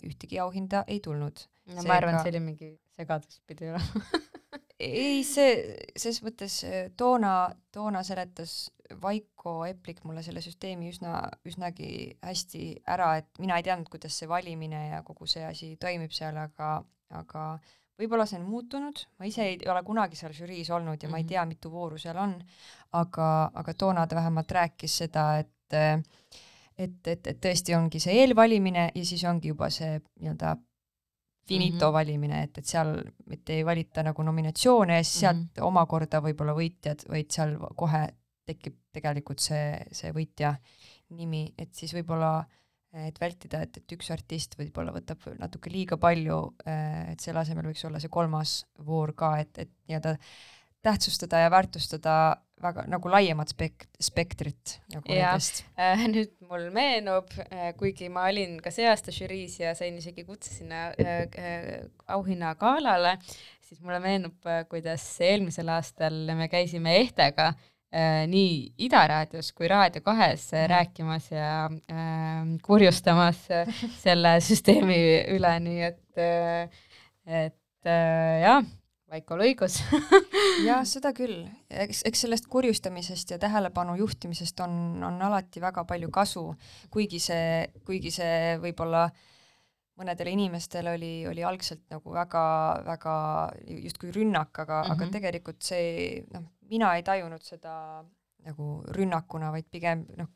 ühtegi 0.06 0.38
auhinda 0.42 0.84
ei 0.86 1.00
tulnud. 1.00 1.44
no 1.74 1.82
ma 1.82 1.94
arvan, 1.98 2.14
Seega- 2.14 2.22
see 2.22 2.32
oli 2.36 2.40
mingi 2.40 2.70
segadus 2.96 3.40
pidi 3.46 3.68
olema. 3.70 4.02
ei, 4.80 5.22
see, 5.26 5.76
ses 5.98 6.20
mõttes 6.24 6.60
äh, 6.68 6.90
toona, 6.96 7.50
toona 7.74 8.02
seletas 8.06 8.70
Vaiko 9.02 9.64
Eplik 9.68 9.98
mulle 10.08 10.22
selle 10.24 10.40
süsteemi 10.40 10.88
üsna, 10.92 11.18
üsnagi 11.44 12.14
hästi 12.24 12.62
ära, 12.88 13.16
et 13.20 13.28
mina 13.42 13.58
ei 13.60 13.66
teadnud, 13.66 13.90
kuidas 13.92 14.14
see 14.16 14.28
valimine 14.30 14.86
ja 14.94 15.02
kogu 15.04 15.26
see 15.28 15.44
asi 15.44 15.74
toimib 15.82 16.14
seal, 16.16 16.38
aga, 16.40 16.70
aga 17.10 17.42
võib-olla 18.00 18.24
see 18.30 18.38
on 18.40 18.46
muutunud, 18.48 19.02
ma 19.18 19.26
ise 19.28 19.44
ei 19.44 19.58
ole 19.68 19.82
kunagi 19.84 20.16
seal 20.16 20.32
žüriis 20.32 20.70
olnud 20.72 21.02
ja 21.04 21.10
ma 21.10 21.18
ei 21.18 21.24
Mhm. 21.26 21.28
tea, 21.34 21.44
mitu 21.50 21.70
vooru 21.74 21.98
seal 21.98 22.16
on, 22.16 22.36
aga, 22.96 23.50
aga 23.54 23.74
toona 23.74 24.06
ta 24.06 24.16
vähemalt 24.16 24.50
rääkis 24.56 24.96
seda, 25.02 25.26
et 25.42 25.74
äh, 25.76 26.00
et, 26.78 26.98
et, 27.06 27.26
et 27.26 27.40
tõesti 27.42 27.74
ongi 27.76 28.00
see 28.02 28.20
eelvalimine 28.22 28.90
ja 28.94 29.04
siis 29.04 29.24
ongi 29.28 29.52
juba 29.52 29.70
see 29.74 29.98
nii-öelda 29.98 30.56
finito 31.48 31.74
mm. 31.74 31.80
-hmm. 31.80 31.92
valimine, 31.92 32.42
et, 32.42 32.58
et 32.58 32.66
seal 32.66 32.92
mitte 33.26 33.56
ei 33.56 33.64
valita 33.66 34.02
nagu 34.02 34.22
nominatsioone 34.22 34.96
ja 34.96 35.04
siis 35.04 35.20
sealt 35.20 35.38
mm. 35.38 35.48
-hmm. 35.56 35.66
omakorda 35.70 36.20
võib-olla 36.20 36.54
võitjad, 36.54 37.08
vaid 37.08 37.30
seal 37.32 37.56
kohe 37.76 38.04
tekib 38.48 38.76
tegelikult 38.92 39.40
see, 39.40 39.72
see 39.92 40.12
võitja 40.12 40.54
nimi, 41.16 41.52
et 41.58 41.74
siis 41.74 41.92
võib-olla 41.94 42.44
et 42.92 43.20
vältida, 43.20 43.60
et, 43.62 43.76
et 43.76 43.92
üks 43.92 44.10
artist 44.10 44.54
võib-olla 44.58 44.92
võtab 44.94 45.26
natuke 45.38 45.70
liiga 45.70 45.98
palju, 46.00 46.38
et 46.64 47.20
selle 47.20 47.42
asemel 47.42 47.68
võiks 47.68 47.84
olla 47.84 48.00
see 48.00 48.12
kolmas 48.12 48.62
voor 48.86 49.12
ka, 49.18 49.34
et, 49.42 49.58
et 49.58 49.72
nii-öelda 49.88 50.14
tähtsustada 50.82 51.40
ja 51.44 51.50
väärtustada 51.50 52.14
väga 52.62 52.84
nagu 52.90 53.10
laiemat 53.10 53.52
spek-, 53.54 53.86
spektrit 54.02 54.78
nagu 54.92 55.06
nendest. 55.06 55.62
Äh, 55.78 56.04
nüüd 56.10 56.32
mul 56.48 56.68
meenub, 56.74 57.30
kuigi 57.78 58.08
ma 58.10 58.26
olin 58.30 58.56
ka 58.62 58.72
see 58.74 58.88
aasta 58.90 59.14
žüriis 59.14 59.58
ja 59.60 59.74
sain 59.78 59.98
isegi 60.00 60.24
kutse 60.26 60.54
sinna 60.56 60.88
äh, 60.98 61.24
äh, 61.38 61.72
auhinnagalale, 62.10 63.16
siis 63.62 63.80
mulle 63.84 64.00
meenub, 64.02 64.38
kuidas 64.70 65.04
eelmisel 65.22 65.70
aastal 65.76 66.16
me 66.34 66.48
käisime 66.50 66.96
Ehtega 67.02 67.52
äh, 67.52 68.24
nii 68.30 68.72
Ida 68.88 69.04
raadios 69.12 69.52
kui 69.54 69.68
Raadio 69.70 70.02
kahes 70.02 70.48
äh, 70.52 70.64
Mhm. 70.64 70.70
rääkimas 70.72 71.30
ja 71.30 71.52
äh, 71.70 72.58
kurjustamas 72.66 73.44
äh, 73.50 73.70
selle 74.04 74.38
süsteemi 74.42 74.98
üle, 75.36 75.54
nii 75.62 75.80
et 75.92 76.22
äh,, 76.26 76.82
et 77.26 77.86
äh, 77.86 78.40
jah, 78.42 78.64
Vaikol 79.08 79.40
õigus 79.40 79.78
jah, 80.68 80.82
seda 80.84 81.14
küll, 81.16 81.46
eks, 81.70 82.02
eks 82.08 82.26
sellest 82.26 82.48
kurjustamisest 82.52 83.32
ja 83.32 83.38
tähelepanu 83.40 83.94
juhtimisest 83.96 84.60
on, 84.60 85.00
on 85.04 85.16
alati 85.24 85.62
väga 85.64 85.86
palju 85.88 86.10
kasu, 86.12 86.44
kuigi 86.92 87.20
see, 87.22 87.70
kuigi 87.88 88.12
see 88.12 88.58
võib-olla 88.60 89.06
mõnedele 89.98 90.34
inimestele 90.36 90.92
oli, 90.94 91.12
oli 91.30 91.44
algselt 91.44 91.86
nagu 91.90 92.12
väga-väga 92.14 93.16
justkui 93.86 94.12
rünnak, 94.14 94.52
aga 94.52 94.82
mm, 94.82 94.84
-hmm. 94.84 94.92
aga 94.92 95.04
Mhm. 95.04 95.12
tegelikult 95.16 95.62
see, 95.62 96.24
noh, 96.34 96.44
mina 96.68 96.94
ei 96.96 97.02
tajunud 97.02 97.42
seda 97.42 98.04
nagu 98.44 98.68
rünnakuna, 98.94 99.50
vaid 99.50 99.66
pigem 99.70 100.04
noh, 100.16 100.28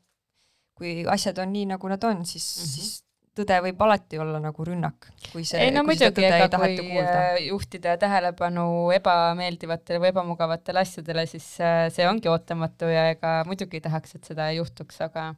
kui 0.73 1.05
asjad 1.05 1.37
on 1.39 1.53
nii, 1.53 1.65
nagu 1.75 1.87
nad 1.87 2.03
on, 2.03 2.25
siis 2.25 2.47
mm. 2.57 2.63
-hmm. 2.63 2.73
siis 2.73 3.03
tõde 3.37 3.59
võib 3.65 3.79
alati 3.85 4.19
olla 4.21 4.39
nagu 4.41 4.65
rünnak, 4.67 5.09
kui 5.31 5.45
see, 5.47 5.61
ei 5.65 5.73
no 5.73 5.83
kui 5.87 5.97
seda 5.97 6.13
tõde 6.13 6.29
ei 6.29 6.33
taheta 6.33 6.59
kuulda. 6.61 7.15
äh, 7.21 7.37
juhtida 7.47 7.95
tähelepanu 8.01 8.65
ebameeldivatele 8.97 10.01
või 10.03 10.11
ebamugavatele 10.13 10.83
asjadele, 10.83 11.25
siis 11.29 11.47
äh, 11.63 11.87
see 11.93 12.05
ongi 12.09 12.29
ootamatu 12.31 12.91
ja 12.91 13.09
ega 13.15 13.39
muidugi 13.49 13.81
tahaks, 13.83 14.17
et 14.19 14.29
seda 14.33 14.51
ei 14.51 14.59
juhtuks, 14.61 15.01
aga 15.07 15.31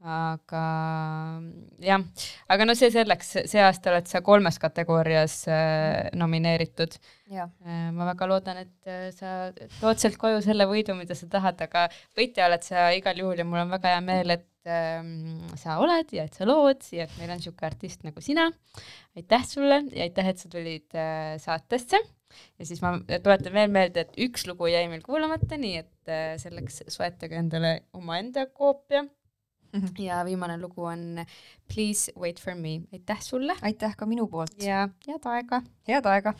aga 0.00 0.60
jah, 1.84 2.04
aga 2.48 2.66
no 2.66 2.74
see 2.78 2.88
selleks, 2.92 3.34
see 3.50 3.60
aasta 3.60 3.92
oled 3.92 4.06
sa 4.08 4.22
kolmes 4.24 4.56
kategoorias 4.60 5.42
äh, 5.52 6.08
nomineeritud. 6.16 6.96
jah, 7.30 7.50
ma 7.92 8.08
väga 8.08 8.28
loodan, 8.30 8.62
et 8.64 8.88
äh, 8.88 9.10
sa 9.12 9.50
tood 9.76 10.00
sealt 10.00 10.16
koju 10.20 10.40
selle 10.44 10.64
võidu, 10.70 10.96
mida 10.96 11.14
sa 11.14 11.28
tahad, 11.30 11.60
aga 11.66 11.88
võitja 12.16 12.48
oled 12.48 12.64
sa 12.64 12.88
igal 12.96 13.20
juhul 13.20 13.42
ja 13.42 13.46
mul 13.46 13.60
on 13.60 13.76
väga 13.76 13.92
hea 13.92 14.00
meel, 14.06 14.34
et 14.38 14.48
ähm, 14.72 15.36
sa 15.60 15.76
oled 15.84 16.16
ja 16.16 16.24
et 16.24 16.40
sa 16.40 16.48
lood 16.48 16.80
ja 16.96 17.04
et 17.04 17.20
meil 17.20 17.34
on 17.34 17.40
niisugune 17.42 17.68
artist 17.68 18.08
nagu 18.08 18.24
sina. 18.24 18.48
aitäh 19.16 19.46
sulle 19.46 19.82
ja 19.92 20.08
aitäh, 20.08 20.32
et 20.32 20.40
sa 20.40 20.48
tulid 20.48 20.96
äh, 20.96 21.36
saatesse. 21.44 22.00
ja 22.56 22.64
siis 22.64 22.80
ma 22.80 22.96
tuletan 23.04 23.52
veel 23.52 23.68
meelde, 23.68 24.08
et 24.08 24.16
üks 24.16 24.48
lugu 24.48 24.72
jäi 24.72 24.86
meil 24.88 25.04
kuulamata, 25.04 25.60
nii 25.60 25.76
et 25.84 26.08
äh, 26.08 26.34
selleks 26.40 26.86
soetage 26.88 27.36
endale 27.36 27.82
omaenda 27.92 28.48
koopia. 28.48 29.04
Ja 29.98 30.24
viimane 30.24 30.58
lugu 30.58 30.84
on 30.84 31.24
Please 31.74 32.12
wait 32.18 32.40
for 32.40 32.54
me, 32.54 32.80
aitäh 32.92 33.20
sulle 33.20 33.56
aitäh 33.62 33.96
ka 33.96 34.06
minu 34.06 34.26
poolt, 34.26 34.62
ja 34.62 34.88
head 35.06 35.24
aega. 35.24 35.62
head 35.88 36.06
aega! 36.06 36.34